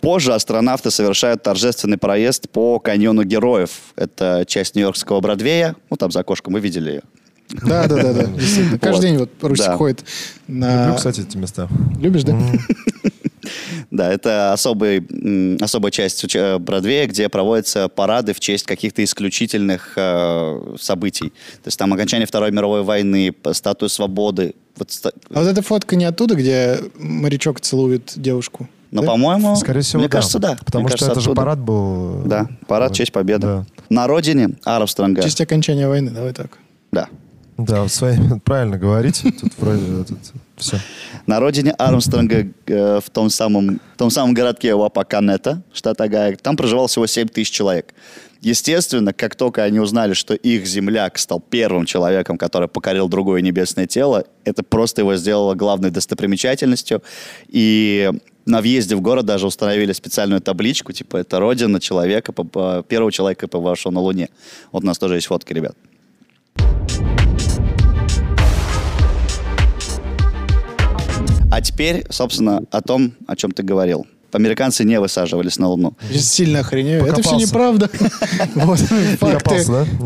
[0.01, 3.71] Позже астронавты совершают торжественный проезд по каньону героев.
[3.95, 5.75] Это часть Нью-Йоркского Бродвея.
[5.89, 7.01] Ну, там за окошком мы видели ее.
[7.49, 8.29] Да, да, да, да.
[8.81, 10.03] Каждый день вот Русик ходит
[10.47, 10.85] на...
[10.85, 11.67] Люблю, кстати, эти места.
[11.99, 12.37] Любишь, да?
[13.91, 15.07] Да, это особый,
[15.61, 16.25] особая часть
[16.59, 21.29] Бродвея, где проводятся парады в честь каких-то исключительных э, событий.
[21.29, 24.55] То есть там окончание Второй мировой войны, статуя свободы.
[24.75, 28.67] Вот, а вот эта фотка не оттуда, где морячок целует девушку?
[28.91, 29.07] Но, да?
[29.07, 30.17] по-моему, Скорее всего, мне да.
[30.17, 30.57] кажется, да.
[30.65, 31.31] Потому мне что кажется, это оттуда.
[31.31, 32.21] же парад был.
[32.25, 33.47] Да, парад в честь победы.
[33.47, 33.65] Да.
[33.89, 35.21] На родине Армстронга.
[35.21, 36.57] В честь окончания войны, давай так.
[36.91, 37.09] Да.
[37.57, 39.31] Да, своими правильно говорите.
[39.31, 40.19] Тут вроде тут
[40.57, 40.77] все.
[41.25, 46.55] На родине Армстронга э, в том самом, в том самом городке Уапаканета, штат Агая, там
[46.55, 47.93] проживало всего 7 тысяч человек.
[48.41, 53.87] Естественно, как только они узнали, что их земляк стал первым человеком, который покорил другое небесное
[53.87, 57.01] тело, это просто его сделало главной достопримечательностью.
[57.47, 58.11] И
[58.47, 62.31] на въезде в город даже установили специальную табличку, типа это родина человека,
[62.83, 64.29] первого человека, побывавшего на Луне.
[64.71, 65.75] Вот у нас тоже есть фотки, ребят.
[71.49, 74.05] А теперь, собственно, о том, о чем ты говорил.
[74.31, 75.93] Американцы не высаживались на Луну.
[76.11, 77.05] Я сильно охренею.
[77.05, 77.89] Это все неправда.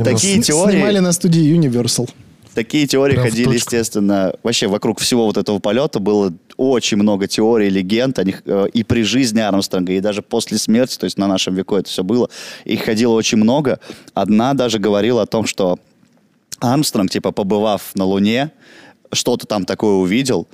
[0.03, 0.77] Такие теории...
[0.77, 2.09] Снимали на студии Universal.
[2.53, 7.69] Такие теории Прям ходили, естественно, вообще вокруг всего вот этого полета было очень много теорий,
[7.69, 11.27] легенд о них э, и при жизни Армстронга, и даже после смерти, то есть на
[11.27, 12.29] нашем веку это все было.
[12.65, 13.79] Их ходило очень много.
[14.13, 15.79] Одна даже говорила о том, что
[16.59, 18.51] Армстронг, типа, побывав на Луне,
[19.13, 20.47] что-то там такое увидел,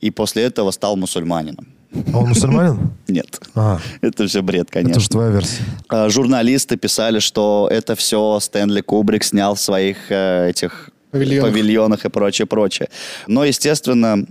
[0.00, 1.66] и после этого стал мусульманином.
[2.12, 2.90] А он мусульманин?
[3.08, 3.40] Нет.
[3.54, 3.80] А.
[4.00, 4.92] Это все бред, конечно.
[4.92, 5.62] Это же твоя версия.
[5.88, 11.52] А, журналисты писали, что это все Стэнли Кубрик снял в своих э, этих павильонах.
[11.52, 12.88] павильонах и прочее, прочее.
[13.26, 14.26] Но, естественно,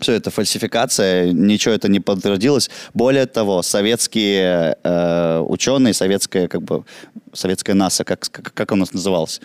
[0.00, 2.70] все это фальсификация, ничего это не подтвердилось.
[2.94, 6.84] Более того, советские э, ученые, советская, как бы,
[7.32, 9.40] советская НАСА, как, как, как у нас называлось?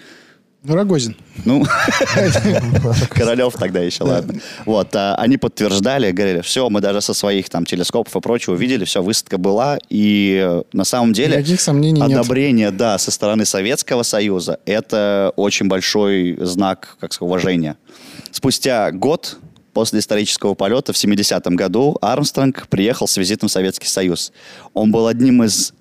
[0.68, 1.16] Ну, Рогозин.
[1.46, 1.64] Ну,
[3.10, 4.42] Королев тогда еще, ладно.
[4.66, 8.84] Вот, а, они подтверждали, говорили, все, мы даже со своих там телескопов и прочего увидели,
[8.84, 11.38] все, высадка была, и э, на самом деле...
[11.38, 17.78] Никаких сомнений Одобрение, да, со стороны Советского Союза, это очень большой знак, как сказать, уважения.
[18.32, 19.38] Спустя год
[19.78, 24.34] после исторического полета в 70-м году Армстронг приехал с визитом в Советский Союз.
[24.74, 25.74] Он был одним из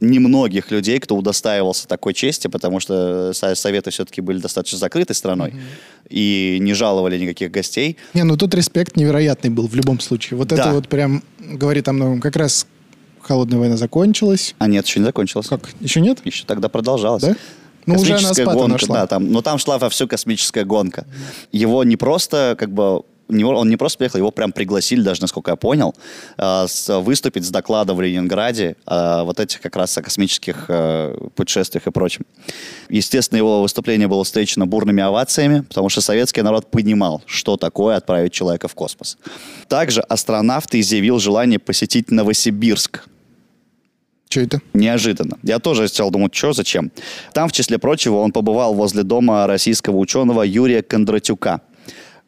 [0.00, 6.08] немногих людей, кто удостаивался такой чести, потому что Советы все-таки были достаточно закрытой страной mm-hmm.
[6.10, 7.96] и не жаловали никаких гостей.
[8.14, 10.38] Не, ну тут респект невероятный был в любом случае.
[10.38, 10.56] Вот да.
[10.56, 12.20] это вот прям говорит о многом.
[12.20, 12.66] Как раз
[13.20, 14.54] холодная война закончилась.
[14.58, 15.48] А нет, еще не закончилась.
[15.48, 15.68] Как?
[15.80, 16.20] Еще нет?
[16.24, 17.22] Еще тогда продолжалась.
[17.22, 17.36] Да?
[17.86, 18.96] Ну, уже она гонка, нашла.
[19.00, 21.06] да, там, но там шла вовсю космическая гонка.
[21.50, 25.56] Его не просто как бы он не просто приехал, его прям пригласили, даже насколько я
[25.56, 25.94] понял,
[26.36, 31.86] э, выступить с докладом в Ленинграде о вот этих как раз о космических э, путешествиях
[31.86, 32.24] и прочем.
[32.88, 38.32] Естественно, его выступление было встречено бурными овациями, потому что советский народ понимал, что такое отправить
[38.32, 39.18] человека в космос.
[39.68, 43.04] Также астронавт изъявил желание посетить Новосибирск,
[44.30, 44.60] что это?
[44.74, 45.38] Неожиданно.
[45.42, 46.92] Я тоже стал думать, что, зачем.
[47.32, 51.62] Там, в числе прочего, он побывал возле дома российского ученого Юрия Кондратюка.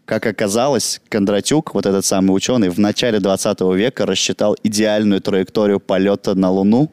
[0.04, 6.34] Как оказалось, Кондратюк, вот этот самый ученый, в начале 20 века рассчитал идеальную траекторию полета
[6.34, 6.90] на Луну,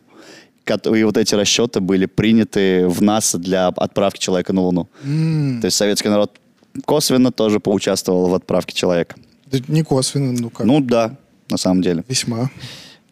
[0.68, 4.88] и вот эти расчеты были приняты в НАСА для отправки человека на Луну.
[5.04, 5.62] Mm.
[5.62, 6.38] То есть советский народ
[6.86, 9.16] косвенно тоже поучаствовал в отправке человека.
[9.48, 10.68] Да не косвенно, ну как?
[10.68, 11.16] Ну да,
[11.50, 12.04] на самом деле.
[12.08, 12.52] Весьма.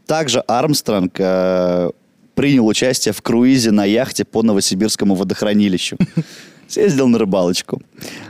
[0.05, 1.89] Также Армстронг э,
[2.36, 5.97] принял участие в круизе на яхте по Новосибирскому водохранилищу.
[6.67, 7.82] Съездил на рыбалочку.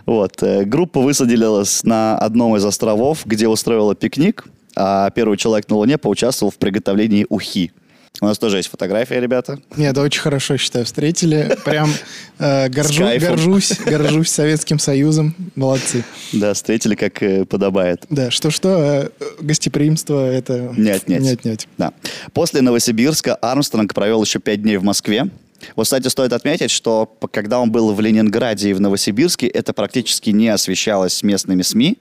[0.06, 0.42] Вот.
[0.44, 4.46] Э, группа высадилась на одном из островов, где устроила пикник,
[4.76, 7.72] а первый человек на Луне поучаствовал в приготовлении ухи.
[8.20, 9.60] У нас тоже есть фотография, ребята.
[9.76, 11.56] Нет, это очень хорошо, считаю, встретили.
[11.64, 11.92] Прям
[12.40, 15.36] э, горжу, горжусь, горжусь Советским Союзом.
[15.56, 16.04] Молодцы.
[16.34, 18.06] Да, встретили, как э, подобает.
[18.10, 20.74] Да, что-что, э, гостеприимство это...
[20.76, 21.22] Нет, нет.
[21.22, 21.68] Нет, нет.
[21.78, 21.94] Да.
[22.34, 25.30] После Новосибирска Армстронг провел еще пять дней в Москве.
[25.76, 30.30] Вот, кстати, стоит отметить, что когда он был в Ленинграде и в Новосибирске, это практически
[30.30, 31.98] не освещалось местными СМИ.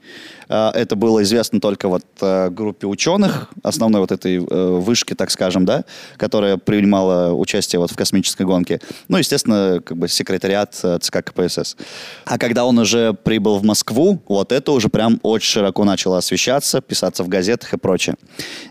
[0.49, 5.31] А, это было известно только вот э, группе ученых, основной вот этой э, вышки, так
[5.31, 5.83] скажем, да,
[6.17, 8.79] которая принимала участие вот в космической гонке.
[9.07, 11.75] Ну, естественно, как бы секретариат э, ЦК КПСС.
[12.25, 16.81] А когда он уже прибыл в Москву, вот это уже прям очень широко начало освещаться,
[16.81, 18.15] писаться в газетах и прочее.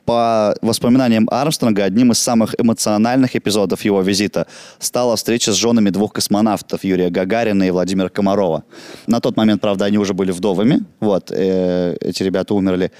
[0.05, 4.47] По воспоминаниям Армстронга, одним из самых эмоциональных эпизодов его визита
[4.79, 8.65] стала встреча с женами двух космонавтов, Юрия Гагарина и Владимира Комарова.
[9.07, 11.66] На тот момент, правда, они уже были вдовами, вот, э,
[12.01, 12.91] эти ребята умерли.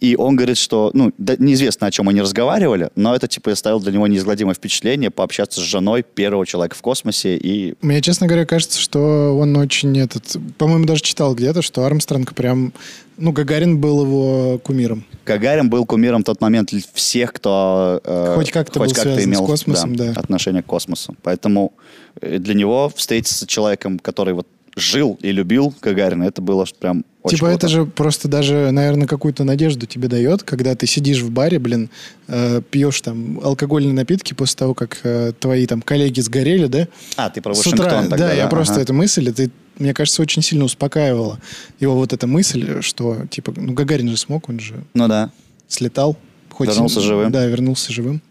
[0.00, 3.80] И он говорит, что, ну, да, неизвестно, о чем они разговаривали, но это, типа, оставило
[3.80, 7.74] для него неизгладимое впечатление пообщаться с женой первого человека в космосе и...
[7.82, 10.36] Мне, честно говоря, кажется, что он очень этот...
[10.56, 12.72] По-моему, даже читал где-то, что Армстронг прям...
[13.18, 15.04] Ну, Гагарин был его кумиром.
[15.26, 18.00] Гагарин был кумиром в тот момент всех, кто...
[18.02, 20.20] Э, хоть как-то хоть как имел космосом, да, да.
[20.20, 21.14] отношение к космосу.
[21.22, 21.74] Поэтому
[22.22, 24.46] э, для него встретиться с человеком, который вот
[24.80, 27.66] жил и любил Гагарина, это было прям очень Типа круто.
[27.66, 31.90] это же просто даже, наверное, какую-то надежду тебе дает, когда ты сидишь в баре, блин,
[32.28, 36.88] э, пьешь там алкогольные напитки после того, как э, твои там коллеги сгорели, да?
[37.16, 38.50] А, ты про С утра, тогда, да, да, я ага.
[38.50, 41.38] просто эту мысль, это, мне кажется, очень сильно успокаивала
[41.78, 44.82] его вот эта мысль, что, типа, ну, Гагарин же смог, он же...
[44.94, 45.30] Ну да.
[45.68, 46.16] Слетал.
[46.50, 47.30] Хоть вернулся живым.
[47.30, 48.22] Да, вернулся живым.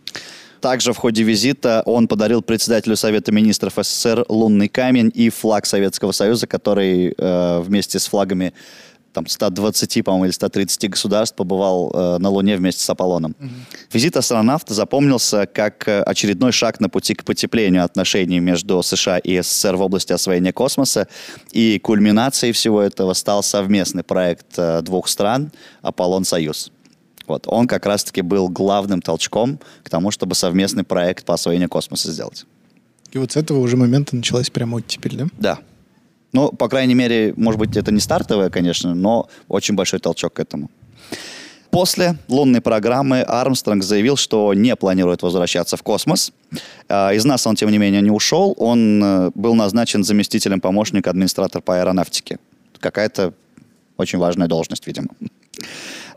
[0.61, 6.11] Также в ходе визита он подарил председателю Совета министров СССР лунный камень и флаг Советского
[6.11, 8.53] Союза, который э, вместе с флагами
[9.13, 13.35] там 120, по-моему, или 130 государств побывал э, на Луне вместе с Аполлоном.
[13.39, 13.49] Mm-hmm.
[13.93, 19.41] Визит астронавта запомнился как э, очередной шаг на пути к потеплению отношений между США и
[19.41, 21.07] СССР в области освоения космоса.
[21.51, 26.71] И кульминацией всего этого стал совместный проект э, двух стран «Аполлон-Союз».
[27.29, 27.43] Вот.
[27.47, 32.45] Он как раз-таки был главным толчком к тому, чтобы совместный проект по освоению космоса сделать.
[33.11, 35.27] И вот с этого уже момента началась прямо оттепель, да?
[35.37, 35.59] Да.
[36.33, 40.39] Ну, по крайней мере, может быть, это не стартовое, конечно, но очень большой толчок к
[40.39, 40.69] этому.
[41.71, 46.33] После лунной программы Армстронг заявил, что не планирует возвращаться в космос.
[46.87, 48.55] А, из нас он, тем не менее, не ушел.
[48.57, 52.39] Он э, был назначен заместителем помощника администратора по аэронавтике.
[52.79, 53.33] Какая-то
[53.97, 55.09] очень важная должность, видимо.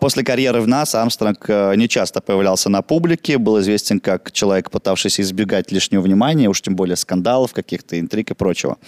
[0.03, 4.69] После карьеры в НАСА Армстронг э, не часто появлялся на публике, был известен как человек,
[4.69, 8.79] пытавшийся избегать лишнего внимания, уж тем более скандалов, каких-то интриг и прочего.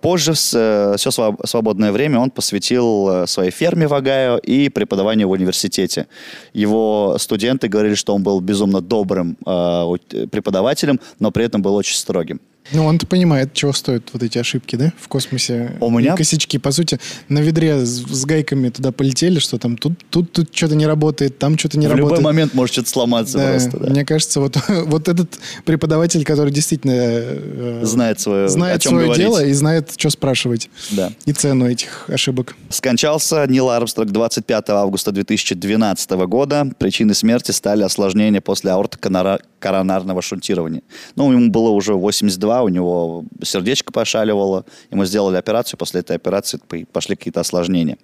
[0.00, 5.30] Позже э, все свободное время он посвятил э, своей ферме в Огайо и преподаванию в
[5.30, 6.08] университете.
[6.52, 12.40] Его студенты говорили, что он был безумно добрым преподавателем, но при этом был очень строгим.
[12.72, 15.76] Ну, он-то понимает, чего стоят вот эти ошибки, да, в космосе.
[15.80, 16.14] У меня...
[16.16, 20.54] Косячки, по сути, на ведре с, с гайками туда полетели, что там тут, тут, тут
[20.54, 22.10] что-то не работает, там что-то не в работает.
[22.10, 23.90] В любой момент может что-то сломаться да, просто, да.
[23.90, 26.92] Мне кажется, вот, вот этот преподаватель, который действительно...
[26.94, 29.24] Э, знает свое, знает свое говорить.
[29.24, 30.68] дело и знает, что спрашивать.
[30.90, 31.12] Да.
[31.24, 32.54] И цену этих ошибок.
[32.68, 36.70] Скончался Нил Армстронг 25 августа 2012 года.
[36.78, 40.82] Причиной смерти стали осложнения после аортокоронарной коронарного шунтирования.
[41.16, 46.60] Ну, ему было уже 82, у него сердечко пошаливало, ему сделали операцию, после этой операции
[46.92, 47.98] пошли какие-то осложнения.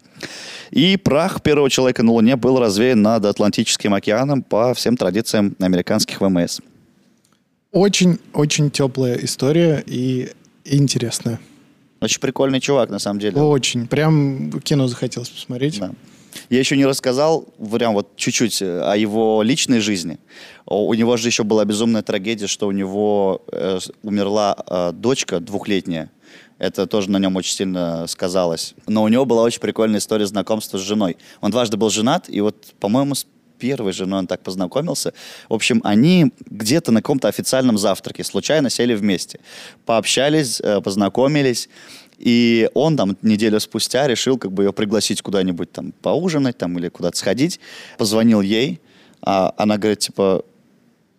[0.71, 6.21] И прах первого человека на Луне был развеян над Атлантическим океаном по всем традициям американских
[6.21, 6.61] ВМС.
[7.73, 10.31] Очень-очень теплая история и
[10.65, 11.41] интересная.
[12.01, 13.41] Очень прикольный чувак, на самом деле.
[13.41, 13.87] Очень.
[13.87, 15.81] Прям кино захотелось посмотреть.
[15.81, 15.91] Да.
[16.51, 20.19] Я еще не рассказал, прям вот чуть-чуть э, о его личной жизни.
[20.67, 26.11] У него же еще была безумная трагедия, что у него э, умерла э, дочка двухлетняя.
[26.59, 28.75] Это тоже на нем очень сильно сказалось.
[28.87, 31.17] Но у него была очень прикольная история знакомства с женой.
[31.41, 33.27] Он дважды был женат, и вот, по-моему, с
[33.59, 35.15] первой женой он так познакомился.
[35.49, 39.41] В общем, они где-то на каком-то официальном завтраке случайно сели вместе.
[39.87, 41.69] Пообщались, э, познакомились.
[42.19, 46.89] И он там неделю спустя решил как бы ее пригласить куда-нибудь там поужинать там или
[46.89, 47.61] куда-то сходить.
[47.99, 48.81] Позвонил ей,
[49.23, 50.45] а она говорит, типа,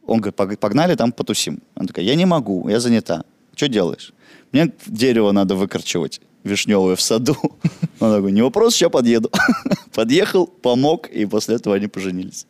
[0.06, 1.62] он говорит, погнали там потусим.
[1.76, 3.24] Она такая, я не могу, я занята.
[3.56, 4.14] Что делаешь?
[4.52, 7.36] Мне дерево надо выкорчевать вишневое в саду.
[8.00, 9.32] Он такой, не вопрос, сейчас подъеду.
[9.94, 12.46] Подъехал, помог, и после этого они поженились.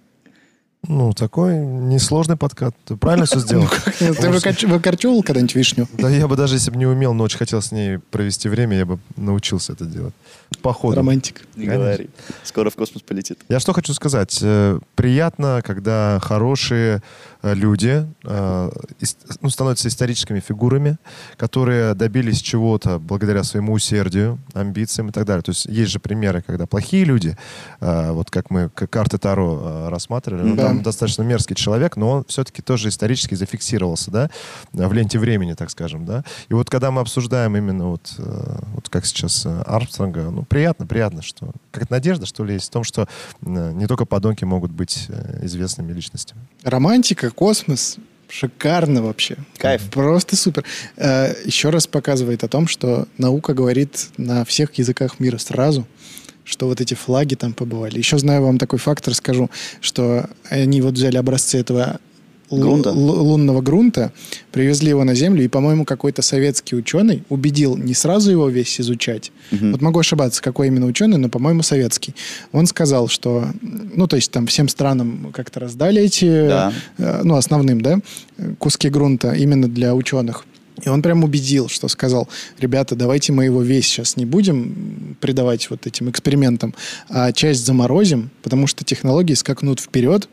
[0.88, 2.76] Ну, такой несложный подкат.
[2.86, 3.68] Ты правильно все сделал?
[4.00, 4.30] Ну, ты
[4.68, 5.88] выкорчевал когда-нибудь вишню?
[5.98, 8.78] Да я бы даже если бы не умел, но очень хотел с ней провести время,
[8.78, 10.14] я бы научился это делать.
[10.62, 10.96] Походу.
[10.96, 11.48] Романтик.
[11.56, 12.10] Не говори.
[12.44, 13.40] Скоро в космос полетит.
[13.50, 14.40] Я что хочу сказать.
[14.42, 17.02] Э, приятно, когда хорошие
[17.46, 18.72] Э, люди э,
[19.42, 20.98] ну, становятся историческими фигурами,
[21.38, 25.44] которые добились чего-то благодаря своему усердию, амбициям и так далее.
[25.44, 27.38] То есть есть же примеры, когда плохие люди,
[27.80, 32.90] вот как мы карты Таро рассматривали, ну, там достаточно мерзкий человек, но он все-таки тоже
[32.90, 34.30] исторически зафиксировался, да,
[34.72, 36.24] в ленте времени, так скажем, да.
[36.50, 41.52] И вот когда мы обсуждаем именно вот, вот как сейчас Армстронга, ну, приятно, приятно, что
[41.72, 43.08] как надежда, что ли, есть в том, что
[43.42, 45.08] не только подонки могут быть
[45.42, 46.42] известными личностями.
[46.64, 47.98] Романтика, космос.
[48.28, 49.38] Шикарно вообще.
[49.58, 49.84] Кайф.
[49.92, 50.66] Просто супер.
[50.98, 55.88] Э, еще раз показывает о том, что наука говорит на всех языках мира сразу,
[56.44, 58.00] что вот эти флаги там побывали.
[58.00, 62.00] Еще знаю вам такой фактор, скажу, что они вот взяли образцы этого
[62.50, 62.92] грунта.
[62.92, 64.12] лунного грунта,
[64.52, 69.32] привезли его на Землю, и, по-моему, какой-то советский ученый убедил не сразу его весь изучать.
[69.52, 69.72] Угу.
[69.72, 72.16] Вот могу ошибаться, какой именно ученый, но, по-моему, советский.
[72.52, 76.74] Он сказал, что, ну, то есть там всем странам как-то раздали эти, да.
[76.98, 78.00] э, ну, основным, да,
[78.60, 80.46] куски грунта именно для ученых.
[80.84, 82.28] И он прям убедил, что сказал,
[82.60, 86.76] ребята, давайте мы его весь сейчас не будем придавать вот этим экспериментам,
[87.08, 90.28] а часть заморозим, потому что технологии скакнут вперед,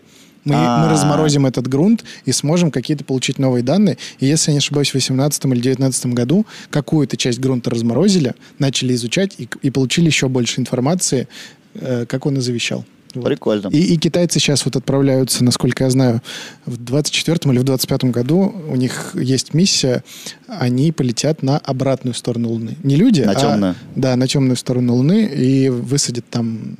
[0.44, 3.98] мы, мы разморозим этот грунт и сможем какие-то получить новые данные.
[4.18, 8.94] И если я не ошибаюсь, в 2018 или 2019 году какую-то часть грунта разморозили, начали
[8.94, 11.28] изучать и, и получили еще больше информации,
[11.74, 12.84] э, как он и завещал.
[13.14, 13.24] Вот.
[13.24, 13.68] Прикольно.
[13.68, 16.22] И, и китайцы сейчас вот отправляются, насколько я знаю,
[16.66, 20.02] в 24-м или в 25-м году у них есть миссия,
[20.46, 22.76] они полетят на обратную сторону Луны.
[22.82, 23.72] Не люди, на темную.
[23.72, 26.76] а да, на темную сторону Луны и высадят там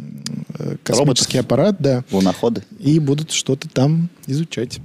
[0.58, 1.52] э, космический Роботов.
[1.52, 2.04] аппарат, да.
[2.10, 2.62] Луноходы.
[2.78, 4.80] И будут что-то там изучать.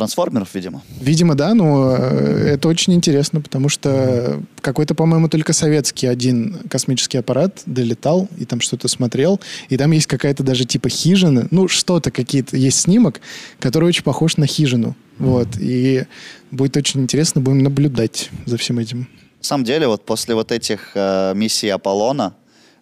[0.00, 0.82] Трансформеров, видимо.
[0.98, 7.18] Видимо, да, но э, это очень интересно, потому что какой-то, по-моему, только советский один космический
[7.18, 12.10] аппарат долетал и там что-то смотрел, и там есть какая-то даже типа хижина, ну что-то,
[12.10, 13.20] какие-то, есть снимок,
[13.58, 16.06] который очень похож на хижину, вот, и
[16.50, 19.00] будет очень интересно, будем наблюдать за всем этим.
[19.00, 22.34] На самом деле, вот после вот этих э, миссий Аполлона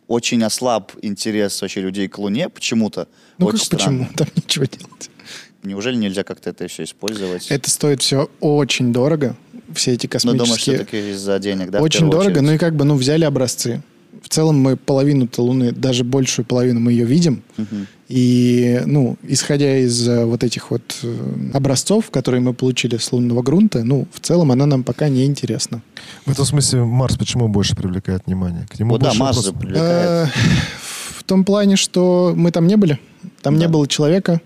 [0.07, 3.09] очень ослаб интерес вообще людей к Луне почему-то.
[3.39, 4.05] Ну очень как странно.
[4.05, 4.17] почему?
[4.17, 5.11] Там ничего делать.
[5.63, 7.49] Неужели нельзя как-то это все использовать?
[7.51, 9.37] Это стоит все очень дорого.
[9.75, 10.39] Все эти космические...
[10.39, 11.81] Ну, думаю, все-таки из-за денег, да?
[11.81, 12.43] Очень дорого, очередь.
[12.43, 13.83] ну и как бы, ну, взяли образцы.
[14.23, 17.43] В целом мы половину-то Луны, даже большую половину мы ее видим.
[17.57, 17.77] Угу.
[18.09, 23.43] И, ну, исходя из э, вот этих вот э, образцов, которые мы получили с лунного
[23.43, 25.83] грунта, ну, в целом она нам пока не интересна.
[26.25, 28.67] В этом смысле Марс почему больше привлекает внимание?
[28.71, 29.55] К нему вот да, Марс вопрос...
[29.61, 30.29] привлекает.
[30.29, 30.31] Э,
[31.19, 32.99] в том плане, что мы там не были.
[33.43, 33.67] Там да.
[33.67, 34.41] не было человека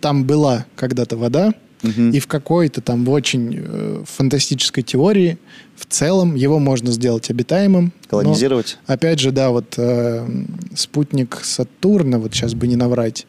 [0.00, 2.02] там была когда-то вода, угу.
[2.10, 5.38] и в какой-то там в очень э, фантастической теории
[5.76, 7.92] в целом его можно сделать обитаемым.
[8.08, 8.78] Колонизировать.
[8.86, 10.26] Но, опять же, да, вот э,
[10.74, 13.26] спутник Сатурна, вот сейчас бы не наврать,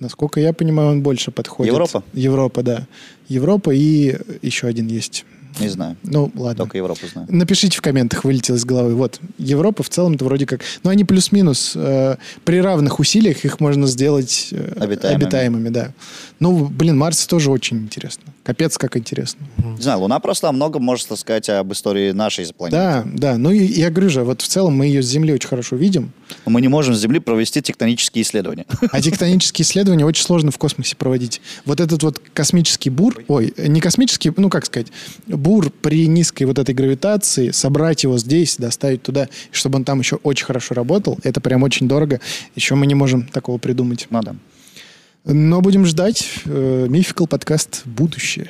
[0.00, 1.72] насколько я понимаю, он больше подходит.
[1.72, 2.02] Европа?
[2.12, 2.86] Европа, да.
[3.28, 5.24] Европа и еще один есть
[5.60, 5.96] Не знаю.
[6.02, 6.64] Ну, ладно.
[6.64, 7.26] Только Европу знаю.
[7.30, 8.94] Напишите в комментах, вылетело из головы.
[8.94, 10.60] Вот, Европа в целом-то вроде как...
[10.82, 11.72] Ну, они плюс-минус.
[11.74, 15.24] Э, при равных усилиях их можно сделать э, обитаемыми.
[15.24, 15.92] обитаемыми, да.
[16.40, 18.24] Ну, блин, Марс тоже очень интересно.
[18.42, 19.46] Капец, как интересно.
[19.56, 22.76] Не знаю, Луна просто о многом может рассказать об истории нашей планеты.
[22.76, 23.38] Да, да.
[23.38, 26.12] Ну, и, я говорю же, вот в целом мы ее с Земли очень хорошо видим.
[26.44, 28.66] Но мы не можем с Земли провести тектонические исследования.
[28.90, 31.40] А тектонические исследования очень сложно в космосе проводить.
[31.64, 34.88] Вот этот вот космический бур, ой, не космический, ну, как сказать,
[35.28, 40.16] бур при низкой вот этой гравитации, собрать его здесь, доставить туда, чтобы он там еще
[40.16, 42.20] очень хорошо работал, это прям очень дорого.
[42.56, 44.08] Еще мы не можем такого придумать.
[44.10, 44.34] Ну да.
[45.24, 46.40] Но будем ждать.
[46.46, 48.48] Э, Мификал подкаст «Будущее».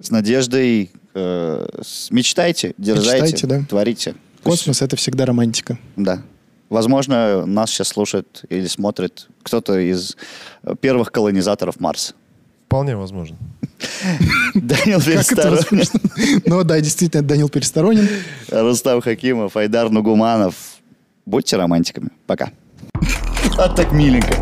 [0.00, 1.68] С надеждой э,
[2.10, 3.64] мечтайте, дерзайте, мечтайте, да.
[3.68, 4.14] творите.
[4.44, 5.78] Космос— это всегда романтика.
[5.96, 6.22] Да.
[6.68, 10.16] Возможно, нас сейчас слушает или смотрит кто-то из
[10.80, 12.14] первых колонизаторов Марса.
[12.66, 13.36] Вполне возможно.
[14.54, 15.84] Данил Пересторонин.
[16.46, 18.08] Ну да, действительно, Данил Пересторонин.
[18.48, 20.54] Рустам Хакимов, Айдар Нугуманов.
[21.26, 22.10] Будьте романтиками.
[22.26, 22.52] Пока.
[23.58, 24.36] А так миленько.